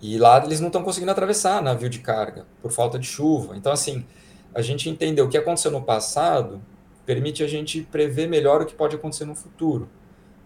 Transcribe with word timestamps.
E 0.00 0.18
lá 0.18 0.42
eles 0.44 0.60
não 0.60 0.68
estão 0.68 0.82
conseguindo 0.82 1.12
atravessar 1.12 1.62
navio 1.62 1.88
de 1.88 2.00
carga 2.00 2.46
por 2.60 2.70
falta 2.70 2.98
de 2.98 3.06
chuva. 3.06 3.56
Então, 3.56 3.72
assim, 3.72 4.04
a 4.54 4.60
gente 4.60 4.88
entendeu 4.88 5.24
o 5.24 5.28
que 5.28 5.38
aconteceu 5.38 5.70
no 5.70 5.82
passado 5.82 6.60
permite 7.04 7.42
a 7.42 7.46
gente 7.46 7.82
prever 7.82 8.26
melhor 8.28 8.62
o 8.62 8.66
que 8.66 8.74
pode 8.74 8.96
acontecer 8.96 9.24
no 9.24 9.34
futuro. 9.34 9.88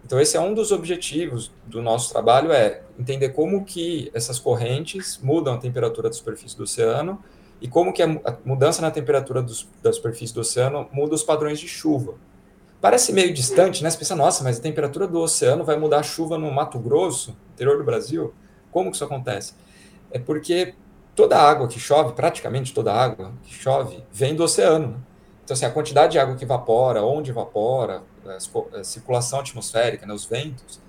Então, 0.05 0.19
esse 0.19 0.37
é 0.37 0.39
um 0.39 0.53
dos 0.53 0.71
objetivos 0.71 1.51
do 1.65 1.81
nosso 1.81 2.11
trabalho, 2.11 2.51
é 2.51 2.81
entender 2.97 3.29
como 3.29 3.65
que 3.65 4.09
essas 4.13 4.39
correntes 4.39 5.19
mudam 5.21 5.53
a 5.53 5.57
temperatura 5.57 6.09
da 6.09 6.15
superfície 6.15 6.57
do 6.57 6.63
oceano 6.63 7.21
e 7.61 7.67
como 7.67 7.93
que 7.93 8.01
a 8.01 8.37
mudança 8.45 8.81
na 8.81 8.89
temperatura 8.89 9.41
dos, 9.41 9.67
da 9.83 9.91
superfície 9.91 10.33
do 10.33 10.41
oceano 10.41 10.87
muda 10.91 11.13
os 11.13 11.23
padrões 11.23 11.59
de 11.59 11.67
chuva. 11.67 12.15
Parece 12.81 13.11
meio 13.11 13.33
distante, 13.33 13.83
né? 13.83 13.89
Você 13.89 13.97
pensa, 13.97 14.15
nossa, 14.15 14.41
mas 14.41 14.57
a 14.57 14.61
temperatura 14.61 15.05
do 15.05 15.19
oceano 15.19 15.65
vai 15.65 15.77
mudar 15.77 15.99
a 15.99 16.03
chuva 16.03 16.37
no 16.37 16.49
Mato 16.49 16.79
Grosso, 16.79 17.37
interior 17.53 17.77
do 17.77 17.83
Brasil? 17.83 18.33
Como 18.71 18.89
que 18.89 18.95
isso 18.95 19.05
acontece? 19.05 19.53
É 20.11 20.19
porque 20.19 20.75
toda 21.15 21.37
a 21.37 21.49
água 21.49 21.67
que 21.67 21.79
chove, 21.79 22.13
praticamente 22.13 22.73
toda 22.73 22.93
a 22.93 23.03
água 23.03 23.33
que 23.43 23.53
chove, 23.53 24.03
vem 24.11 24.35
do 24.35 24.43
oceano. 24.43 25.03
Então, 25.43 25.53
assim, 25.53 25.65
a 25.65 25.71
quantidade 25.71 26.11
de 26.13 26.19
água 26.19 26.35
que 26.35 26.43
evapora, 26.43 27.03
onde 27.03 27.31
evapora, 27.31 28.03
a 28.73 28.83
circulação 28.83 29.39
atmosférica, 29.39 30.05
né, 30.05 30.13
os 30.13 30.25
ventos, 30.25 30.79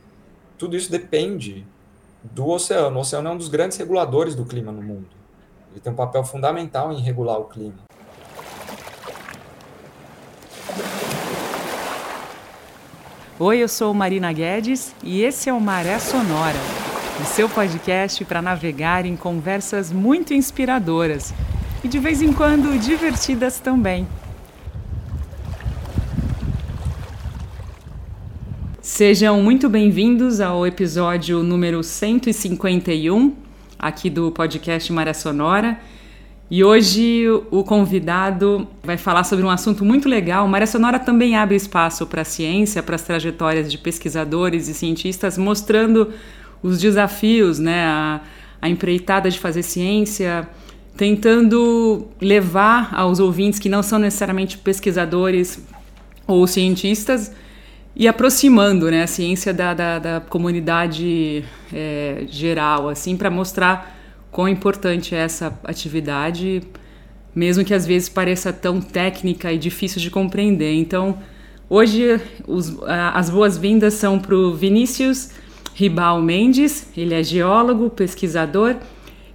tudo 0.59 0.77
isso 0.77 0.91
depende 0.91 1.67
do 2.23 2.49
oceano. 2.49 2.99
O 2.99 3.01
oceano 3.01 3.29
é 3.31 3.33
um 3.33 3.37
dos 3.39 3.49
grandes 3.49 3.79
reguladores 3.79 4.35
do 4.35 4.45
clima 4.45 4.71
no 4.71 4.83
mundo. 4.83 5.09
Ele 5.71 5.81
tem 5.81 5.93
um 5.93 5.97
papel 5.97 6.23
fundamental 6.25 6.93
em 6.93 7.01
regular 7.01 7.39
o 7.39 7.45
clima. 7.45 7.79
Oi, 13.39 13.59
eu 13.59 13.69
sou 13.69 13.95
Marina 13.95 14.31
Guedes 14.35 14.95
e 15.03 15.23
esse 15.23 15.49
é 15.49 15.53
o 15.53 15.59
Maré 15.61 15.99
Sonora, 15.99 16.59
o 17.21 17.25
seu 17.25 17.49
podcast 17.51 18.25
para 18.25 18.41
navegar 18.41 19.05
em 19.05 19.15
conversas 19.15 19.93
muito 19.93 20.33
inspiradoras 20.33 21.35
e 21.85 21.89
de 21.89 21.99
vez 21.99 22.23
em 22.23 22.33
quando 22.33 22.79
divertidas 22.79 23.61
também. 23.61 24.07
Sejam 28.81 29.43
muito 29.43 29.69
bem-vindos 29.69 30.41
ao 30.41 30.67
episódio 30.67 31.43
número 31.43 31.83
151 31.83 33.35
aqui 33.79 34.09
do 34.09 34.31
podcast 34.31 34.91
Maré 34.91 35.13
Sonora. 35.13 35.79
E 36.51 36.65
hoje 36.65 37.27
o 37.51 37.63
convidado 37.63 38.67
vai 38.83 38.97
falar 38.97 39.23
sobre 39.25 39.45
um 39.45 39.51
assunto 39.51 39.85
muito 39.85 40.09
legal. 40.09 40.49
Maré 40.49 40.67
Sonora 40.67 40.99
também 40.99 41.37
abre 41.37 41.55
espaço 41.55 42.07
para 42.07 42.23
a 42.23 42.25
ciência, 42.25 42.83
para 42.83 42.97
as 42.97 43.03
trajetórias 43.03 43.71
de 43.71 43.79
pesquisadores 43.79 44.69
e 44.69 44.75
cientistas, 44.75 45.39
mostrando 45.39 46.13
os 46.63 46.79
desafios, 46.79 47.59
né, 47.59 47.85
a, 47.85 48.21
a 48.61 48.69
empreitada 48.69 49.31
de 49.31 49.39
fazer 49.39 49.63
ciência, 49.63 50.49
tentando 50.97 52.09
levar 52.21 52.91
aos 52.95 53.21
ouvintes 53.21 53.59
que 53.59 53.69
não 53.69 53.83
são 53.83 53.99
necessariamente 53.99 54.59
pesquisadores 54.59 55.59
ou 56.27 56.47
cientistas 56.47 57.33
e 57.97 58.07
aproximando 58.07 58.91
né, 58.91 59.03
a 59.03 59.07
ciência 59.07 59.53
da, 59.53 59.75
da, 59.75 59.99
da 59.99 60.21
comunidade 60.21 61.45
é, 61.73 62.25
geral, 62.29 62.89
assim, 62.89 63.17
para 63.17 63.31
mostrar 63.31 63.99
quão 64.31 64.49
importante 64.49 65.15
é 65.15 65.19
essa 65.19 65.59
atividade, 65.65 66.63
mesmo 67.35 67.65
que 67.65 67.75
às 67.75 67.87
vezes 67.87 68.09
pareça 68.09 68.53
tão 68.53 68.81
técnica 68.81 69.53
e 69.53 69.59
difícil 69.59 70.01
de 70.01 70.11
compreender. 70.11 70.75
Então, 70.75 71.19
hoje 71.69 72.21
os, 72.47 72.77
as 73.13 73.31
boas-vindas 73.31 73.95
são 73.95 74.19
para 74.19 74.35
o 74.35 74.55
Vinícius 74.55 75.31
Ribal 75.81 76.21
Mendes, 76.21 76.89
ele 76.95 77.15
é 77.15 77.23
geólogo, 77.23 77.89
pesquisador 77.89 78.77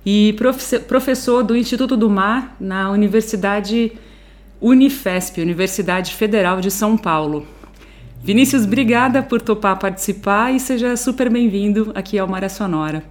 e 0.05 0.35
professor 0.87 1.43
do 1.43 1.57
Instituto 1.57 1.97
do 1.97 2.07
Mar 2.07 2.55
na 2.59 2.91
Universidade 2.91 3.93
Unifesp, 4.61 5.41
Universidade 5.41 6.13
Federal 6.13 6.61
de 6.61 6.69
São 6.69 6.95
Paulo. 6.95 7.47
Vinícius, 8.21 8.63
obrigada 8.63 9.23
por 9.23 9.41
topar 9.41 9.79
participar 9.79 10.53
e 10.53 10.59
seja 10.59 10.95
super 10.95 11.31
bem-vindo 11.31 11.91
aqui 11.95 12.19
ao 12.19 12.27
Maré 12.27 12.47
Sonora. 12.47 13.01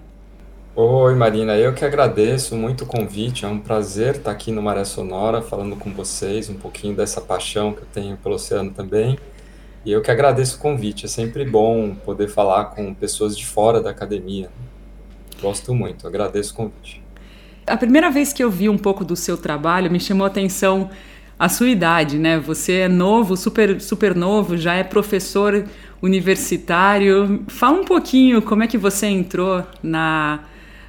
Oi, 0.76 1.16
Marina, 1.16 1.56
eu 1.56 1.74
que 1.74 1.84
agradeço 1.84 2.54
muito 2.54 2.84
o 2.84 2.86
convite. 2.86 3.44
É 3.44 3.48
um 3.48 3.58
prazer 3.58 4.14
estar 4.14 4.30
aqui 4.30 4.52
no 4.52 4.62
Maré 4.62 4.84
Sonora 4.84 5.42
falando 5.42 5.74
com 5.74 5.92
vocês 5.92 6.48
um 6.48 6.54
pouquinho 6.54 6.94
dessa 6.94 7.20
paixão 7.20 7.72
que 7.72 7.80
eu 7.80 7.86
tenho 7.92 8.16
pelo 8.16 8.36
oceano 8.36 8.70
também. 8.70 9.18
E 9.84 9.92
eu 9.92 10.00
que 10.00 10.10
agradeço 10.10 10.56
o 10.56 10.60
convite. 10.60 11.04
É 11.04 11.08
sempre 11.08 11.44
bom 11.44 11.94
poder 11.94 12.28
falar 12.28 12.66
com 12.66 12.94
pessoas 12.94 13.36
de 13.36 13.44
fora 13.44 13.82
da 13.82 13.90
academia. 13.90 14.48
Gosto 15.40 15.74
muito, 15.74 16.06
agradeço 16.06 16.54
o 16.54 16.56
convite. 16.56 17.02
A 17.66 17.76
primeira 17.76 18.10
vez 18.10 18.32
que 18.32 18.42
eu 18.42 18.50
vi 18.50 18.68
um 18.68 18.78
pouco 18.78 19.04
do 19.04 19.16
seu 19.16 19.36
trabalho 19.36 19.90
me 19.90 20.00
chamou 20.00 20.24
a 20.24 20.28
atenção 20.28 20.90
a 21.38 21.48
sua 21.48 21.68
idade, 21.68 22.18
né? 22.18 22.38
Você 22.38 22.72
é 22.80 22.88
novo, 22.88 23.36
super, 23.36 23.80
super 23.80 24.14
novo, 24.14 24.56
já 24.56 24.74
é 24.74 24.84
professor 24.84 25.64
universitário. 26.00 27.44
Fala 27.48 27.80
um 27.80 27.84
pouquinho 27.84 28.40
como 28.40 28.62
é 28.62 28.66
que 28.66 28.78
você 28.78 29.06
entrou 29.06 29.64
na, 29.82 30.40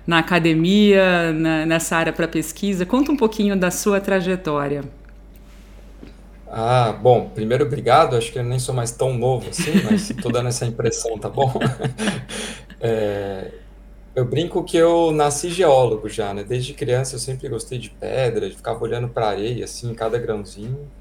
na 0.05 0.19
academia, 0.19 1.33
na, 1.33 1.65
nessa 1.65 1.97
área 1.97 2.13
para 2.13 2.27
pesquisa. 2.27 2.85
Conta 2.85 3.11
um 3.11 3.17
pouquinho 3.17 3.55
da 3.57 3.71
sua 3.71 3.99
trajetória. 3.99 4.83
Ah, 6.47 6.91
bom, 6.91 7.29
primeiro 7.29 7.65
obrigado. 7.65 8.15
Acho 8.15 8.31
que 8.31 8.39
eu 8.39 8.43
nem 8.43 8.59
sou 8.59 8.73
mais 8.73 8.91
tão 8.91 9.13
novo 9.17 9.49
assim, 9.49 9.81
mas 9.83 10.09
estou 10.11 10.31
dando 10.31 10.49
essa 10.49 10.65
impressão, 10.65 11.17
tá 11.17 11.29
bom? 11.29 11.51
É, 12.87 13.51
eu 14.13 14.25
brinco 14.25 14.63
que 14.63 14.77
eu 14.77 15.11
nasci 15.11 15.49
geólogo 15.49 16.07
já, 16.07 16.33
né? 16.33 16.43
Desde 16.43 16.73
criança 16.73 17.15
eu 17.15 17.19
sempre 17.19 17.49
gostei 17.49 17.79
de 17.79 17.89
pedra, 17.89 18.47
de 18.49 18.55
ficar 18.55 18.79
olhando 18.79 19.09
para 19.09 19.29
areia, 19.29 19.65
assim, 19.65 19.93
cada 19.95 20.19
grãozinho. 20.19 20.91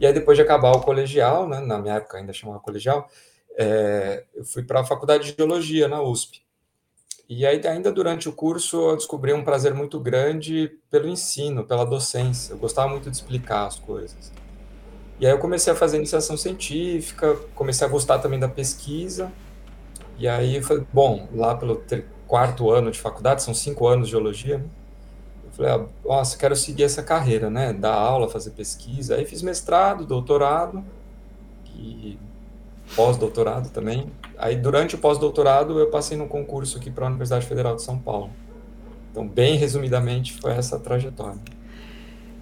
E 0.00 0.06
aí 0.06 0.12
depois 0.12 0.36
de 0.36 0.42
acabar 0.42 0.72
o 0.72 0.80
colegial, 0.80 1.48
né? 1.48 1.60
Na 1.60 1.78
minha 1.78 1.96
época 1.96 2.18
ainda 2.18 2.32
chamava 2.32 2.58
colegial, 2.58 3.08
é, 3.56 4.24
eu 4.34 4.44
fui 4.44 4.64
para 4.64 4.80
a 4.80 4.84
faculdade 4.84 5.30
de 5.30 5.36
geologia 5.36 5.86
na 5.86 6.02
USP. 6.02 6.42
E 7.28 7.46
aí 7.46 7.64
ainda 7.66 7.92
durante 7.92 8.28
o 8.28 8.32
curso 8.32 8.90
eu 8.90 8.96
descobri 8.96 9.32
um 9.32 9.44
prazer 9.44 9.72
muito 9.72 9.98
grande 10.00 10.72
pelo 10.90 11.08
ensino, 11.08 11.64
pela 11.64 11.84
docência. 11.84 12.52
Eu 12.52 12.58
gostava 12.58 12.88
muito 12.88 13.10
de 13.10 13.16
explicar 13.16 13.66
as 13.66 13.78
coisas. 13.78 14.32
E 15.20 15.26
aí 15.26 15.32
eu 15.32 15.38
comecei 15.38 15.72
a 15.72 15.76
fazer 15.76 15.96
iniciação 15.96 16.36
científica, 16.36 17.36
comecei 17.54 17.86
a 17.86 17.90
gostar 17.90 18.18
também 18.18 18.38
da 18.38 18.48
pesquisa. 18.48 19.30
E 20.18 20.28
aí, 20.28 20.62
foi 20.62 20.84
bom, 20.92 21.28
lá 21.34 21.54
pelo 21.54 21.82
quarto 22.26 22.70
ano 22.70 22.90
de 22.90 22.98
faculdade, 22.98 23.42
são 23.42 23.54
cinco 23.54 23.86
anos 23.86 24.06
de 24.06 24.12
geologia, 24.12 24.58
né? 24.58 24.64
eu 25.44 25.52
falei, 25.52 25.72
ah, 25.72 25.86
nossa, 26.04 26.36
quero 26.36 26.56
seguir 26.56 26.84
essa 26.84 27.02
carreira, 27.02 27.50
né? 27.50 27.72
Dar 27.72 27.94
aula, 27.94 28.28
fazer 28.28 28.50
pesquisa. 28.50 29.16
Aí 29.16 29.24
fiz 29.24 29.42
mestrado, 29.42 30.04
doutorado 30.04 30.84
e 31.76 32.18
pós-doutorado 32.96 33.70
também. 33.70 34.10
Aí 34.36 34.56
durante 34.56 34.94
o 34.94 34.98
pós-doutorado 34.98 35.78
eu 35.78 35.90
passei 35.90 36.16
no 36.16 36.26
concurso 36.26 36.78
aqui 36.78 36.90
para 36.90 37.06
a 37.06 37.08
Universidade 37.08 37.46
Federal 37.46 37.76
de 37.76 37.82
São 37.82 37.98
Paulo. 37.98 38.30
Então, 39.10 39.28
bem 39.28 39.56
resumidamente, 39.56 40.32
foi 40.40 40.52
essa 40.52 40.78
trajetória. 40.78 41.38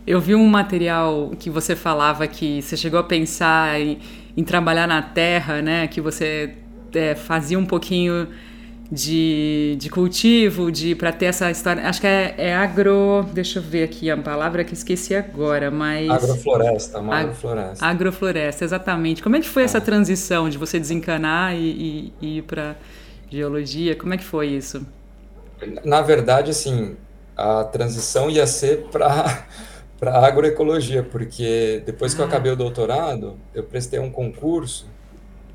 Eu 0.07 0.21
vi 0.21 0.35
um 0.35 0.47
material 0.47 1.31
que 1.39 1.49
você 1.49 1.77
falava 1.77 2.27
que 2.27 2.61
você 2.61 2.77
chegou 2.77 2.99
a 2.99 3.05
pensar 3.05 3.81
em, 3.81 3.99
em 4.37 4.43
trabalhar 4.43 4.87
na 4.87 5.01
terra, 5.01 5.63
né? 5.63 5.87
Que 5.87 6.01
você 6.01 6.55
é, 6.93 7.15
fazia 7.15 7.59
um 7.59 7.65
pouquinho 7.65 8.29
de, 8.93 9.75
de 9.79 9.89
cultivo, 9.89 10.71
de 10.71 10.95
para 10.95 11.11
ter 11.13 11.27
essa 11.27 11.51
história. 11.51 11.89
Acho 11.89 12.01
que 12.01 12.07
é, 12.07 12.35
é, 12.37 12.55
agro. 12.55 13.25
Deixa 13.33 13.59
eu 13.59 13.63
ver 13.63 13.85
aqui 13.85 14.11
a 14.11 14.17
palavra 14.17 14.65
que 14.65 14.75
esqueci 14.75 15.15
agora, 15.15 15.71
mas. 15.71 16.11
Agrofloresta, 16.11 16.99
uma 16.99 17.15
Ag 17.15 17.23
agrofloresta. 17.23 17.87
Agrofloresta, 17.87 18.65
exatamente. 18.65 19.23
Como 19.23 19.37
é 19.37 19.41
que 19.41 19.49
foi 19.49 19.63
é. 19.63 19.65
essa 19.65 19.81
transição 19.81 20.49
de 20.51 20.59
você 20.59 20.79
desencanar 20.79 21.55
e, 21.55 21.59
e, 21.59 22.13
e 22.21 22.39
ir 22.39 22.43
para 22.43 22.77
geologia? 23.31 23.97
Como 23.97 24.13
é 24.13 24.19
que 24.19 24.25
foi 24.25 24.49
isso? 24.49 24.85
Na 25.85 26.03
verdade, 26.03 26.51
assim, 26.51 26.97
a 27.35 27.65
transição 27.65 28.29
ia 28.29 28.47
ser 28.47 28.89
para 28.91 29.47
para 30.03 30.19
agroecologia, 30.27 31.05
porque 31.05 31.81
depois 31.87 32.13
que 32.13 32.21
eu 32.21 32.25
ah. 32.25 32.27
acabei 32.27 32.51
o 32.51 32.57
doutorado, 32.57 33.39
eu 33.55 33.63
prestei 33.63 34.01
um 34.01 34.11
concurso 34.11 34.91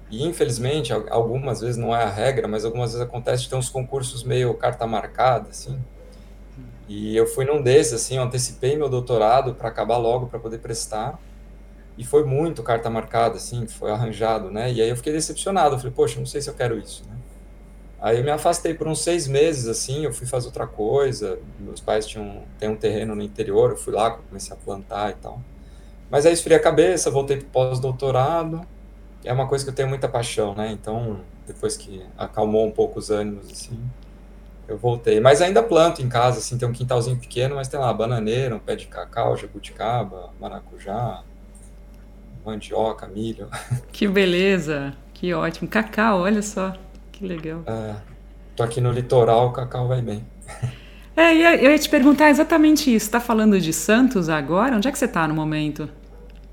e 0.10 0.26
infelizmente, 0.26 0.94
algumas 0.94 1.60
vezes 1.60 1.76
não 1.76 1.94
é 1.94 2.02
a 2.02 2.10
regra, 2.10 2.48
mas 2.48 2.64
algumas 2.64 2.94
vezes 2.94 3.06
acontece 3.06 3.44
de 3.44 3.50
ter 3.50 3.58
uns 3.58 3.68
concursos 3.68 4.24
meio 4.24 4.54
carta 4.54 4.88
marcada, 4.88 5.50
assim. 5.50 5.78
E 6.88 7.14
eu 7.14 7.28
fui 7.28 7.44
num 7.44 7.62
desses, 7.62 7.92
assim, 7.92 8.16
eu 8.16 8.24
antecipei 8.24 8.78
meu 8.78 8.88
doutorado 8.88 9.54
para 9.54 9.68
acabar 9.68 9.98
logo, 9.98 10.28
para 10.28 10.40
poder 10.40 10.60
prestar. 10.60 11.20
E 11.98 12.06
foi 12.06 12.24
muito 12.24 12.64
carta 12.64 12.90
marcada, 12.90 13.36
assim, 13.36 13.68
foi 13.68 13.92
arranjado, 13.92 14.50
né? 14.50 14.72
E 14.72 14.82
aí 14.82 14.88
eu 14.88 14.96
fiquei 14.96 15.12
decepcionado, 15.12 15.76
eu 15.76 15.80
falei, 15.80 15.94
poxa, 15.94 16.20
não 16.20 16.26
sei 16.26 16.40
se 16.40 16.50
eu 16.50 16.54
quero 16.54 16.80
isso, 16.80 17.04
né? 17.10 17.18
Aí 18.00 18.18
eu 18.18 18.24
me 18.24 18.30
afastei 18.30 18.74
por 18.74 18.88
uns 18.88 19.02
seis 19.02 19.28
meses, 19.28 19.68
assim, 19.68 20.06
eu 20.06 20.14
fui 20.14 20.28
fazer 20.28 20.48
outra 20.48 20.68
coisa. 20.68 21.40
Meus 21.60 21.82
pais 21.82 22.06
tinham 22.06 22.44
têm 22.60 22.70
um 22.70 22.76
terreno 22.76 23.16
no 23.16 23.22
interior, 23.22 23.72
eu 23.72 23.78
fui 23.78 23.94
lá, 23.94 24.12
comecei 24.12 24.54
a 24.54 24.60
plantar 24.60 25.12
e 25.12 25.16
tal. 25.16 25.42
Mas 26.10 26.26
aí 26.26 26.34
esfriei 26.34 26.58
a 26.58 26.62
cabeça, 26.62 27.10
voltei 27.10 27.38
para 27.38 27.48
pós-doutorado 27.50 28.66
é 29.28 29.34
uma 29.34 29.48
coisa 29.48 29.64
que 29.64 29.70
eu 29.70 29.76
tenho 29.76 29.90
muita 29.90 30.08
paixão, 30.08 30.56
né? 30.56 30.72
Então, 30.72 31.20
depois 31.46 31.76
que 31.76 32.02
acalmou 32.18 32.66
um 32.66 32.72
pouco 32.72 33.00
os 33.00 33.10
ânimos, 33.10 33.52
assim, 33.52 33.78
eu 34.68 34.78
voltei. 34.78 35.20
Mas 35.20 35.42
ainda 35.42 35.62
planto 35.62 36.02
em 36.02 36.08
casa, 36.08 36.40
assim, 36.40 36.58
tem 36.58 36.68
um 36.68 36.72
quintalzinho 36.72 37.18
pequeno, 37.18 37.56
mas 37.56 37.68
tem 37.68 37.80
lá 37.80 37.92
bananeira, 37.94 38.56
um 38.56 38.60
pé 38.60 38.76
de 38.76 38.88
cacau, 38.88 39.36
jabuticaba, 39.36 40.32
maracujá, 40.40 41.24
mandioca, 42.46 43.08
milho. 43.08 43.50
Que 43.92 44.08
beleza, 44.08 44.94
que 45.14 45.34
ótimo. 45.34 45.68
Cacau, 45.68 46.22
olha 46.22 46.42
só, 46.42 46.74
que 47.18 47.25
legal. 47.25 47.64
É, 47.66 47.96
tô 48.56 48.62
aqui 48.62 48.80
no 48.80 48.92
litoral, 48.92 49.48
o 49.48 49.52
cacau 49.52 49.88
vai 49.88 50.02
bem. 50.02 50.24
É, 51.16 51.34
eu 51.66 51.72
ia 51.72 51.80
te 51.80 51.90
perguntar 51.90 52.30
exatamente 52.30 52.94
isso. 52.94 53.08
Está 53.08 53.19
falando 53.19 53.60
de 53.60 53.74
Santos 53.74 54.30
agora? 54.30 54.75
Onde 54.75 54.88
é 54.88 54.92
que 54.92 55.00
você 55.00 55.06
está 55.06 55.28
no 55.28 55.34
momento? 55.34 55.90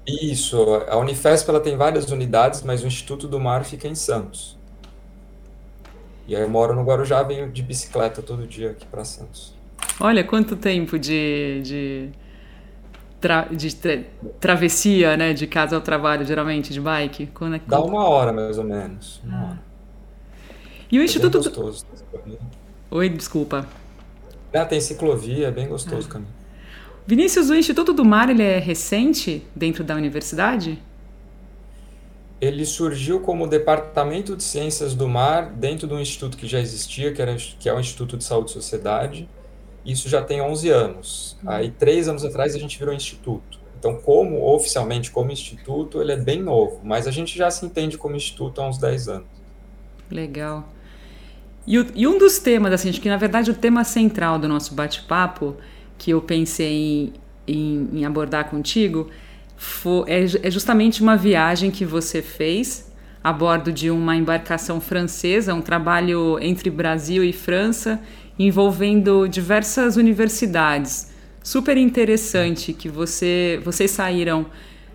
Isso, 0.06 0.56
a 0.88 0.96
Unifesp 0.96 1.50
ela 1.50 1.60
tem 1.60 1.76
várias 1.76 2.10
unidades, 2.10 2.62
mas 2.62 2.82
o 2.82 2.86
Instituto 2.86 3.28
do 3.28 3.38
Mar 3.38 3.62
fica 3.64 3.86
em 3.86 3.94
Santos. 3.94 4.58
E 6.26 6.34
aí 6.34 6.40
eu 6.40 6.48
moro 6.48 6.74
no 6.74 6.82
Guarujá, 6.82 7.22
venho 7.22 7.52
de 7.52 7.62
bicicleta 7.62 8.22
todo 8.22 8.46
dia 8.46 8.70
aqui 8.70 8.86
para 8.86 9.04
Santos. 9.04 9.54
Olha, 10.00 10.24
quanto 10.24 10.56
tempo 10.56 10.98
de, 10.98 11.60
de, 11.62 12.08
tra, 13.20 13.42
de 13.50 13.76
tra, 13.76 14.02
travessia, 14.40 15.14
né, 15.14 15.34
de 15.34 15.46
casa 15.46 15.76
ao 15.76 15.82
trabalho, 15.82 16.24
geralmente, 16.24 16.72
de 16.72 16.80
bike? 16.80 17.26
Quando 17.34 17.56
é, 17.56 17.60
Dá 17.66 17.82
uma 17.82 18.08
hora, 18.08 18.32
mais 18.32 18.56
ou 18.56 18.64
menos. 18.64 19.20
Uma 19.22 19.38
ah. 19.38 19.44
hora. 19.44 19.73
E 20.94 20.98
o 21.00 21.02
é 21.02 21.06
Instituto... 21.06 21.40
Bem 21.40 21.50
gostoso. 21.50 21.86
Oi, 22.88 23.08
desculpa. 23.08 23.66
É, 24.52 24.64
tem 24.64 24.80
ciclovia, 24.80 25.48
é 25.48 25.50
bem 25.50 25.66
gostoso 25.66 26.02
ah. 26.02 26.08
o 26.08 26.08
caminho. 26.08 26.30
Vinícius, 27.04 27.50
o 27.50 27.54
Instituto 27.56 27.92
do 27.92 28.04
Mar 28.04 28.30
ele 28.30 28.44
é 28.44 28.60
recente 28.60 29.42
dentro 29.56 29.82
da 29.82 29.96
universidade? 29.96 30.80
ele 32.40 32.64
surgiu 32.66 33.20
como 33.20 33.46
Departamento 33.46 34.36
de 34.36 34.44
Ciências 34.44 34.94
do 34.94 35.08
Mar 35.08 35.50
dentro 35.50 35.88
de 35.88 35.94
um 35.94 35.98
instituto 35.98 36.36
que 36.36 36.46
já 36.46 36.60
existia, 36.60 37.10
que, 37.10 37.22
era, 37.22 37.34
que 37.34 37.68
é 37.68 37.74
o 37.74 37.80
Instituto 37.80 38.16
de 38.18 38.24
Saúde 38.24 38.50
e 38.50 38.52
Sociedade. 38.52 39.28
Isso 39.84 40.08
já 40.08 40.22
tem 40.22 40.42
11 40.42 40.68
anos. 40.68 41.38
Uhum. 41.42 41.50
Aí, 41.50 41.70
três 41.70 42.06
anos 42.06 42.24
atrás, 42.24 42.54
a 42.54 42.58
gente 42.58 42.78
virou 42.78 42.94
instituto. 42.94 43.58
Então, 43.78 43.96
como 43.96 44.44
oficialmente 44.54 45.10
como 45.10 45.32
instituto, 45.32 46.02
ele 46.02 46.12
é 46.12 46.16
bem 46.16 46.42
novo, 46.42 46.80
mas 46.84 47.06
a 47.06 47.10
gente 47.10 47.36
já 47.36 47.50
se 47.50 47.64
entende 47.64 47.96
como 47.96 48.14
instituto 48.14 48.60
há 48.60 48.68
uns 48.68 48.78
10 48.78 49.08
anos. 49.08 49.28
Legal. 50.10 50.68
E, 51.66 51.78
o, 51.78 51.86
e 51.94 52.06
um 52.06 52.18
dos 52.18 52.38
temas, 52.38 52.72
assim, 52.72 52.90
acho 52.90 53.00
que 53.00 53.08
na 53.08 53.16
verdade 53.16 53.50
o 53.50 53.54
tema 53.54 53.84
central 53.84 54.38
do 54.38 54.48
nosso 54.48 54.74
bate-papo, 54.74 55.56
que 55.96 56.10
eu 56.10 56.20
pensei 56.20 56.72
em, 56.72 57.12
em, 57.46 57.88
em 58.00 58.04
abordar 58.04 58.50
contigo, 58.50 59.08
é, 60.06 60.46
é 60.46 60.50
justamente 60.50 61.02
uma 61.02 61.16
viagem 61.16 61.70
que 61.70 61.84
você 61.84 62.20
fez 62.20 62.92
a 63.22 63.32
bordo 63.32 63.72
de 63.72 63.90
uma 63.90 64.14
embarcação 64.14 64.80
francesa, 64.80 65.54
um 65.54 65.62
trabalho 65.62 66.38
entre 66.42 66.68
Brasil 66.68 67.24
e 67.24 67.32
França, 67.32 67.98
envolvendo 68.38 69.26
diversas 69.26 69.96
universidades. 69.96 71.10
Super 71.42 71.78
interessante 71.78 72.74
que 72.74 72.88
você, 72.88 73.60
vocês 73.64 73.90
saíram, 73.90 74.46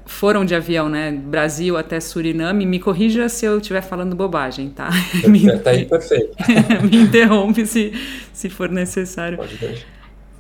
foram 0.10 0.44
de 0.44 0.56
avião, 0.56 0.90
né? 0.90 1.12
Brasil 1.12 1.78
até 1.78 2.00
Suriname. 2.00 2.66
Me 2.66 2.80
corrija 2.80 3.30
se 3.30 3.46
eu 3.46 3.60
estiver 3.60 3.82
falando 3.82 4.16
bobagem, 4.16 4.70
tá? 4.70 4.90
Tá 5.64 5.70
aí 5.70 5.86
perfeito. 5.86 6.36
Me 6.90 6.98
interrompe 6.98 7.66
se, 7.66 7.94
se 8.34 8.50
for 8.50 8.70
necessário. 8.70 9.38
Pode 9.38 9.56
deixar. 9.56 9.86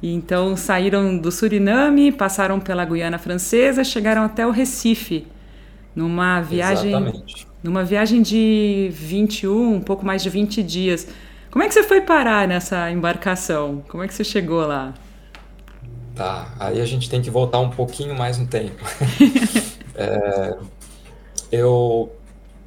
Então 0.01 0.55
saíram 0.57 1.17
do 1.17 1.31
Suriname, 1.31 2.11
passaram 2.11 2.59
pela 2.59 2.83
Guiana 2.83 3.19
Francesa, 3.19 3.83
chegaram 3.83 4.23
até 4.23 4.47
o 4.47 4.49
Recife, 4.51 5.27
numa 5.95 6.41
viagem, 6.41 6.89
Exatamente. 6.91 7.47
numa 7.61 7.83
viagem 7.83 8.21
de 8.21 8.89
21, 8.93 9.75
um 9.75 9.81
pouco 9.81 10.05
mais 10.05 10.23
de 10.23 10.29
20 10.29 10.63
dias. 10.63 11.07
Como 11.51 11.63
é 11.63 11.67
que 11.67 11.73
você 11.73 11.83
foi 11.83 12.01
parar 12.01 12.47
nessa 12.47 12.89
embarcação? 12.89 13.83
Como 13.87 14.01
é 14.01 14.07
que 14.07 14.13
você 14.13 14.23
chegou 14.23 14.65
lá? 14.65 14.93
Tá, 16.19 16.53
aí 16.59 16.81
a 16.81 16.85
gente 16.85 17.09
tem 17.09 17.21
que 17.21 17.29
voltar 17.29 17.59
um 17.59 17.69
pouquinho 17.69 18.13
mais 18.13 18.37
no 18.37 18.45
tempo. 18.45 18.83
é, 19.95 20.57
eu 21.49 22.11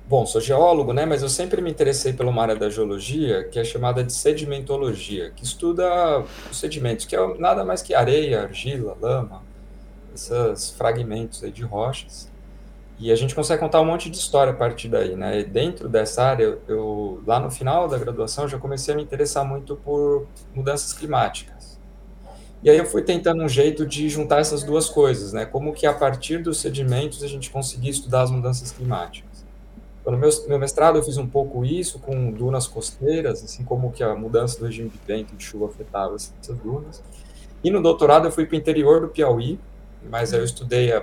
Bom, 0.08 0.24
sou 0.24 0.40
geólogo, 0.40 0.94
né, 0.94 1.04
mas 1.04 1.20
eu 1.20 1.28
sempre 1.28 1.60
me 1.60 1.70
interessei 1.70 2.14
por 2.14 2.24
uma 2.24 2.40
área 2.40 2.56
da 2.56 2.70
geologia 2.70 3.44
que 3.44 3.58
é 3.58 3.64
chamada 3.64 4.02
de 4.02 4.10
sedimentologia, 4.10 5.32
que 5.32 5.44
estuda 5.44 6.24
os 6.50 6.58
sedimentos, 6.58 7.04
que 7.04 7.14
é 7.14 7.38
nada 7.38 7.62
mais 7.62 7.82
que 7.82 7.94
areia, 7.94 8.40
argila, 8.42 8.96
lama, 8.98 9.42
esses 10.14 10.70
fragmentos 10.70 11.42
de 11.52 11.62
rochas. 11.62 12.30
E 12.98 13.12
a 13.12 13.16
gente 13.16 13.34
consegue 13.34 13.60
contar 13.60 13.82
um 13.82 13.84
monte 13.84 14.08
de 14.08 14.16
história 14.16 14.54
a 14.54 14.56
partir 14.56 14.88
daí, 14.88 15.14
né? 15.14 15.40
E 15.40 15.44
dentro 15.44 15.90
dessa 15.90 16.22
área, 16.24 16.58
eu 16.66 17.22
lá 17.26 17.38
no 17.38 17.50
final 17.50 17.86
da 17.86 17.98
graduação 17.98 18.48
já 18.48 18.58
comecei 18.58 18.94
a 18.94 18.96
me 18.96 19.02
interessar 19.02 19.44
muito 19.44 19.76
por 19.76 20.26
mudanças 20.54 20.94
climáticas. 20.94 21.51
E 22.62 22.70
aí 22.70 22.78
eu 22.78 22.86
fui 22.86 23.02
tentando 23.02 23.42
um 23.42 23.48
jeito 23.48 23.84
de 23.84 24.08
juntar 24.08 24.38
essas 24.38 24.62
duas 24.62 24.88
coisas, 24.88 25.32
né? 25.32 25.44
Como 25.44 25.72
que 25.72 25.84
a 25.84 25.92
partir 25.92 26.38
dos 26.38 26.60
sedimentos 26.60 27.22
a 27.22 27.26
gente 27.26 27.50
conseguia 27.50 27.90
estudar 27.90 28.22
as 28.22 28.30
mudanças 28.30 28.70
climáticas. 28.70 29.44
No 30.06 30.16
meu, 30.16 30.30
meu 30.48 30.58
mestrado 30.58 30.96
eu 30.96 31.02
fiz 31.02 31.16
um 31.16 31.26
pouco 31.26 31.64
isso 31.64 31.98
com 31.98 32.30
dunas 32.30 32.68
costeiras, 32.68 33.42
assim 33.42 33.64
como 33.64 33.90
que 33.90 34.02
a 34.02 34.14
mudança 34.14 34.58
do 34.58 34.66
regime 34.66 34.88
de 34.88 34.98
vento 35.06 35.34
e 35.34 35.36
de 35.36 35.44
chuva 35.44 35.66
afetava 35.66 36.14
essas 36.14 36.58
dunas. 36.58 37.02
E 37.64 37.70
no 37.70 37.82
doutorado 37.82 38.26
eu 38.26 38.32
fui 38.32 38.46
para 38.46 38.54
o 38.54 38.58
interior 38.58 39.00
do 39.00 39.08
Piauí, 39.08 39.58
mas 40.08 40.32
eu 40.32 40.44
estudei 40.44 40.92
a 40.92 41.02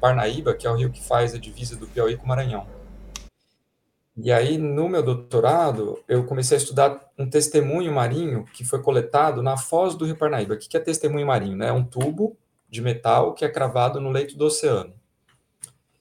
Parnaíba, 0.00 0.54
que 0.54 0.66
é 0.66 0.70
o 0.70 0.74
rio 0.74 0.90
que 0.90 1.02
faz 1.02 1.34
a 1.34 1.38
divisa 1.38 1.76
do 1.76 1.86
Piauí 1.86 2.16
com 2.16 2.24
o 2.24 2.28
Maranhão. 2.28 2.66
E 4.22 4.30
aí, 4.30 4.58
no 4.58 4.88
meu 4.88 5.02
doutorado, 5.02 6.02
eu 6.06 6.24
comecei 6.24 6.56
a 6.56 6.60
estudar 6.60 7.10
um 7.16 7.28
testemunho 7.28 7.92
marinho 7.92 8.44
que 8.52 8.64
foi 8.64 8.82
coletado 8.82 9.42
na 9.42 9.56
foz 9.56 9.94
do 9.94 10.04
rio 10.04 10.16
Parnaíba. 10.16 10.54
O 10.54 10.58
que 10.58 10.76
é 10.76 10.80
testemunho 10.80 11.26
marinho? 11.26 11.56
Né? 11.56 11.68
É 11.68 11.72
um 11.72 11.82
tubo 11.82 12.36
de 12.68 12.82
metal 12.82 13.32
que 13.32 13.44
é 13.44 13.48
cravado 13.48 14.00
no 14.00 14.10
leito 14.10 14.36
do 14.36 14.44
oceano. 14.44 14.92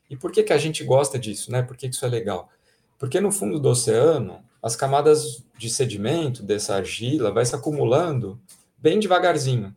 E 0.10 0.18
por 0.18 0.32
que, 0.32 0.44
que 0.44 0.52
a 0.52 0.58
gente 0.58 0.84
gosta 0.84 1.18
disso, 1.18 1.52
né? 1.52 1.62
Por 1.62 1.78
que, 1.78 1.88
que 1.88 1.96
isso 1.96 2.06
é 2.06 2.10
legal? 2.10 2.50
Porque 2.98 3.22
no 3.22 3.32
fundo 3.32 3.58
do 3.58 3.70
oceano, 3.70 4.44
as 4.62 4.76
camadas 4.76 5.44
de 5.58 5.70
sedimento 5.70 6.44
dessa 6.44 6.76
argila 6.76 7.32
vai 7.32 7.46
se 7.46 7.56
acumulando 7.56 8.40
bem 8.78 9.00
devagarzinho 9.00 9.74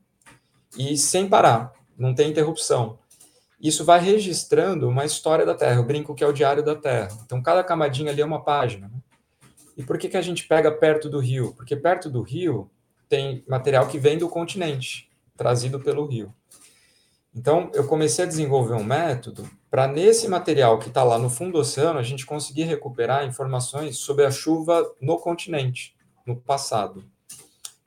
e 0.76 0.96
sem 0.96 1.28
parar, 1.28 1.72
não 1.96 2.14
tem 2.14 2.30
interrupção. 2.30 2.98
Isso 3.62 3.84
vai 3.84 4.00
registrando 4.00 4.88
uma 4.88 5.04
história 5.04 5.46
da 5.46 5.54
Terra. 5.54 5.76
Eu 5.76 5.84
brinco 5.84 6.16
que 6.16 6.24
é 6.24 6.26
o 6.26 6.32
diário 6.32 6.64
da 6.64 6.74
Terra. 6.74 7.16
Então, 7.24 7.40
cada 7.40 7.62
camadinha 7.62 8.10
ali 8.10 8.20
é 8.20 8.24
uma 8.24 8.42
página. 8.42 8.88
Né? 8.88 8.96
E 9.76 9.84
por 9.84 9.96
que, 9.96 10.08
que 10.08 10.16
a 10.16 10.22
gente 10.22 10.48
pega 10.48 10.72
perto 10.72 11.08
do 11.08 11.20
rio? 11.20 11.54
Porque 11.54 11.76
perto 11.76 12.10
do 12.10 12.22
rio 12.22 12.68
tem 13.08 13.44
material 13.46 13.86
que 13.86 13.98
vem 13.98 14.18
do 14.18 14.28
continente, 14.28 15.08
trazido 15.36 15.78
pelo 15.78 16.04
rio. 16.04 16.34
Então, 17.32 17.70
eu 17.72 17.86
comecei 17.86 18.24
a 18.24 18.28
desenvolver 18.28 18.74
um 18.74 18.82
método 18.82 19.48
para, 19.70 19.86
nesse 19.86 20.26
material 20.26 20.78
que 20.80 20.88
está 20.88 21.04
lá 21.04 21.16
no 21.16 21.30
fundo 21.30 21.52
do 21.52 21.58
oceano, 21.58 22.00
a 22.00 22.02
gente 22.02 22.26
conseguir 22.26 22.64
recuperar 22.64 23.24
informações 23.24 23.96
sobre 23.98 24.24
a 24.26 24.30
chuva 24.30 24.92
no 25.00 25.18
continente, 25.18 25.94
no 26.26 26.36
passado. 26.36 27.04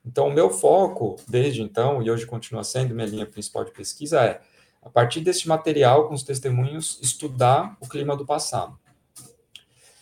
Então, 0.06 0.28
o 0.30 0.34
meu 0.34 0.50
foco, 0.50 1.18
desde 1.28 1.62
então, 1.62 2.02
e 2.02 2.10
hoje 2.10 2.26
continua 2.26 2.64
sendo 2.64 2.96
minha 2.96 3.08
linha 3.08 3.26
principal 3.26 3.66
de 3.66 3.72
pesquisa, 3.72 4.24
é, 4.24 4.42
a 4.86 4.90
partir 4.90 5.22
desse 5.22 5.48
material, 5.48 6.08
com 6.08 6.14
os 6.14 6.22
testemunhos, 6.22 7.00
estudar 7.02 7.76
o 7.82 7.90
clima 7.90 8.16
do 8.16 8.26
passado. 8.26 8.78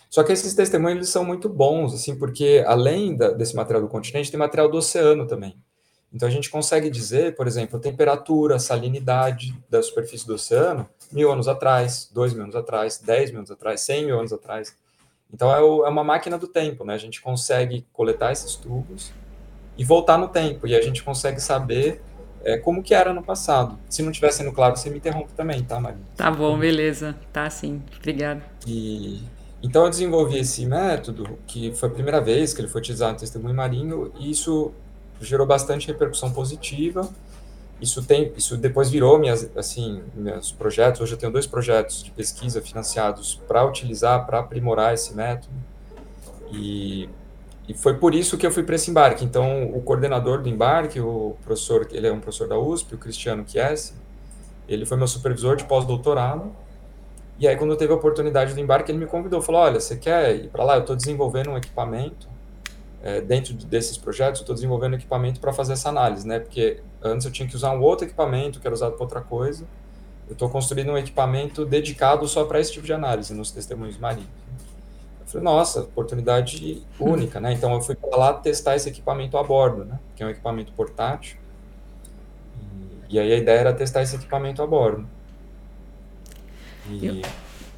Só 0.09 0.23
que 0.23 0.31
esses 0.33 0.53
testemunhos 0.53 0.97
eles 0.97 1.09
são 1.09 1.23
muito 1.23 1.47
bons, 1.49 1.93
assim, 1.93 2.15
porque 2.15 2.63
além 2.67 3.15
da, 3.15 3.31
desse 3.31 3.55
material 3.55 3.81
do 3.81 3.87
continente, 3.87 4.29
tem 4.29 4.37
material 4.37 4.69
do 4.69 4.77
oceano 4.77 5.25
também. 5.25 5.57
Então 6.13 6.27
a 6.27 6.31
gente 6.31 6.49
consegue 6.49 6.89
dizer, 6.89 7.35
por 7.35 7.47
exemplo, 7.47 7.77
a 7.77 7.81
temperatura, 7.81 8.57
a 8.57 8.59
salinidade 8.59 9.57
da 9.67 9.81
superfície 9.81 10.27
do 10.27 10.35
oceano 10.35 10.87
mil 11.11 11.31
anos 11.31 11.47
atrás, 11.47 12.09
dois 12.13 12.33
mil 12.33 12.43
anos 12.43 12.55
atrás, 12.55 12.99
dez 13.03 13.31
mil 13.31 13.39
anos 13.39 13.49
atrás, 13.49 13.81
cem 13.81 14.05
mil 14.05 14.19
anos 14.19 14.31
atrás. 14.31 14.75
Então 15.33 15.51
é, 15.51 15.59
o, 15.59 15.85
é 15.85 15.89
uma 15.89 16.03
máquina 16.03 16.37
do 16.37 16.47
tempo, 16.47 16.85
né? 16.85 16.93
A 16.93 16.99
gente 16.99 17.19
consegue 17.19 17.83
coletar 17.91 18.31
esses 18.31 18.55
tubos 18.55 19.11
e 19.75 19.83
voltar 19.83 20.17
no 20.19 20.27
tempo 20.27 20.67
e 20.67 20.75
a 20.75 20.81
gente 20.81 21.01
consegue 21.01 21.39
saber 21.39 22.03
é, 22.43 22.57
como 22.57 22.83
que 22.83 22.93
era 22.93 23.13
no 23.13 23.23
passado. 23.23 23.77
Se 23.89 24.01
não 24.01 24.12
estiver 24.12 24.31
sendo 24.31 24.51
claro, 24.51 24.75
você 24.75 24.89
me 24.89 24.97
interrompe 24.97 25.33
também, 25.33 25.63
tá, 25.63 25.79
Maria? 25.79 26.00
Tá 26.15 26.29
bom, 26.29 26.57
beleza. 26.57 27.15
Tá 27.31 27.50
sim. 27.50 27.81
Obrigada. 28.00 28.43
E 28.67 29.23
então 29.63 29.85
eu 29.85 29.89
desenvolvi 29.89 30.39
esse 30.39 30.65
método, 30.65 31.39
que 31.47 31.73
foi 31.73 31.88
a 31.88 31.91
primeira 31.91 32.19
vez 32.19 32.53
que 32.53 32.59
ele 32.59 32.67
foi 32.67 32.81
utilizado 32.81 33.13
no 33.13 33.19
testemunho 33.19 33.55
marinho, 33.55 34.12
e 34.19 34.29
isso 34.29 34.73
gerou 35.21 35.47
bastante 35.47 35.88
repercussão 35.88 36.33
positiva. 36.33 37.09
Isso 37.79 38.03
tem, 38.03 38.31
isso 38.38 38.57
depois 38.57 38.89
virou 38.89 39.17
minhas, 39.17 39.50
assim, 39.55 40.01
meus 40.13 40.51
projetos. 40.51 41.00
Hoje 41.00 41.13
eu 41.13 41.17
tenho 41.17 41.31
dois 41.31 41.47
projetos 41.47 42.03
de 42.03 42.12
pesquisa 42.12 42.62
financiados 42.62 43.41
para 43.47 43.65
utilizar, 43.65 44.25
para 44.25 44.39
aprimorar 44.39 44.93
esse 44.93 45.13
método. 45.15 45.53
E, 46.51 47.09
e 47.67 47.74
foi 47.74 47.93
por 47.96 48.13
isso 48.13 48.38
que 48.38 48.46
eu 48.46 48.51
fui 48.51 48.63
para 48.63 48.75
esse 48.75 48.91
embarque. 48.91 49.24
Então, 49.24 49.72
o 49.74 49.82
coordenador 49.82 50.41
do 50.41 50.50
embarque, 50.50 51.00
o 51.00 51.36
professor, 51.43 51.88
ele 51.91 52.08
é 52.08 52.12
um 52.12 52.20
professor 52.20 52.48
da 52.48 52.58
USP, 52.58 52.96
o 52.96 52.98
Cristiano 52.98 53.46
Chiesi, 53.48 53.93
ele 54.67 54.86
foi 54.86 54.98
meu 54.98 55.08
supervisor 55.08 55.55
de 55.55 55.63
pós-doutorado. 55.63 56.51
E 57.39 57.48
aí, 57.48 57.55
quando 57.55 57.75
teve 57.75 57.91
a 57.93 57.96
oportunidade 57.96 58.53
do 58.53 58.60
embarque, 58.60 58.91
ele 58.91 59.00
me 59.00 59.05
convidou, 59.05 59.41
falou: 59.41 59.62
Olha, 59.62 59.79
você 59.79 59.96
quer 59.96 60.36
ir 60.36 60.50
para 60.50 60.63
lá? 60.63 60.75
Eu 60.75 60.82
estou 60.82 60.96
desenvolvendo 60.96 61.51
um 61.51 61.58
equipamento 61.58 62.27
é, 63.01 63.20
dentro 63.20 63.53
desses 63.53 63.98
projetos, 63.98 64.39
eu 64.39 64.43
estou 64.43 64.55
desenvolvendo 64.55 64.96
equipamento 64.96 65.39
para 65.39 65.51
fazer 65.51 65.74
essa 65.74 65.89
análise, 65.89 66.27
né? 66.27 66.39
Porque 66.39 66.79
antes 67.01 67.25
eu 67.25 67.32
tinha 67.32 67.48
que 67.48 67.55
usar 67.55 67.72
um 67.72 67.82
outro 67.82 68.05
equipamento 68.05 68.60
que 68.60 68.67
era 68.67 68.74
usado 68.74 68.93
para 68.93 69.03
outra 69.03 69.22
coisa. 69.22 69.65
Eu 70.27 70.34
estou 70.34 70.50
construindo 70.50 70.89
um 70.89 70.98
equipamento 70.98 71.65
dedicado 71.65 72.25
só 72.27 72.46
para 72.46 72.60
esse 72.60 72.72
tipo 72.72 72.86
de 72.86 72.93
análise 72.93 73.34
nos 73.34 73.51
testemunhos 73.51 73.98
marinhos. 73.98 74.29
Falei, 75.33 75.45
nossa, 75.45 75.81
oportunidade 75.81 76.83
única, 76.99 77.39
né? 77.39 77.53
Então 77.53 77.73
eu 77.73 77.81
fui 77.81 77.95
para 77.95 78.15
lá 78.15 78.33
testar 78.33 78.75
esse 78.75 78.87
equipamento 78.87 79.35
a 79.35 79.43
bordo, 79.43 79.83
né? 79.83 79.99
Que 80.15 80.21
é 80.21 80.27
um 80.27 80.29
equipamento 80.29 80.71
portátil. 80.73 81.37
E, 83.09 83.15
e 83.15 83.19
aí 83.19 83.33
a 83.33 83.37
ideia 83.37 83.59
era 83.59 83.73
testar 83.73 84.03
esse 84.03 84.15
equipamento 84.15 84.61
a 84.61 84.67
bordo. 84.67 85.07
E, 86.87 87.23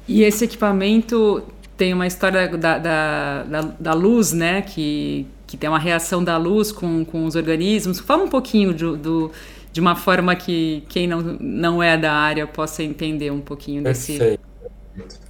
e 0.06 0.22
esse 0.22 0.44
equipamento 0.44 1.42
tem 1.78 1.94
uma 1.94 2.06
história 2.06 2.46
da, 2.58 2.78
da, 2.78 3.42
da, 3.44 3.60
da, 3.62 3.94
luz, 3.94 4.32
né? 4.32 4.60
Que, 4.60 5.26
que 5.46 5.56
tem 5.56 5.70
uma 5.70 5.78
reação 5.78 6.22
da 6.22 6.36
luz 6.36 6.70
com, 6.70 7.06
com 7.06 7.24
os 7.24 7.36
organismos. 7.36 8.00
Fala 8.00 8.22
um 8.22 8.28
pouquinho 8.28 8.74
do, 8.74 8.96
do 8.98 9.32
de 9.72 9.80
uma 9.80 9.96
forma 9.96 10.36
que 10.36 10.84
quem 10.90 11.06
não, 11.06 11.22
não 11.40 11.82
é 11.82 11.96
da 11.96 12.12
área 12.12 12.46
possa 12.46 12.82
entender 12.82 13.30
um 13.30 13.40
pouquinho 13.40 13.82
desse. 13.82 14.18
Perfeito. 14.18 15.20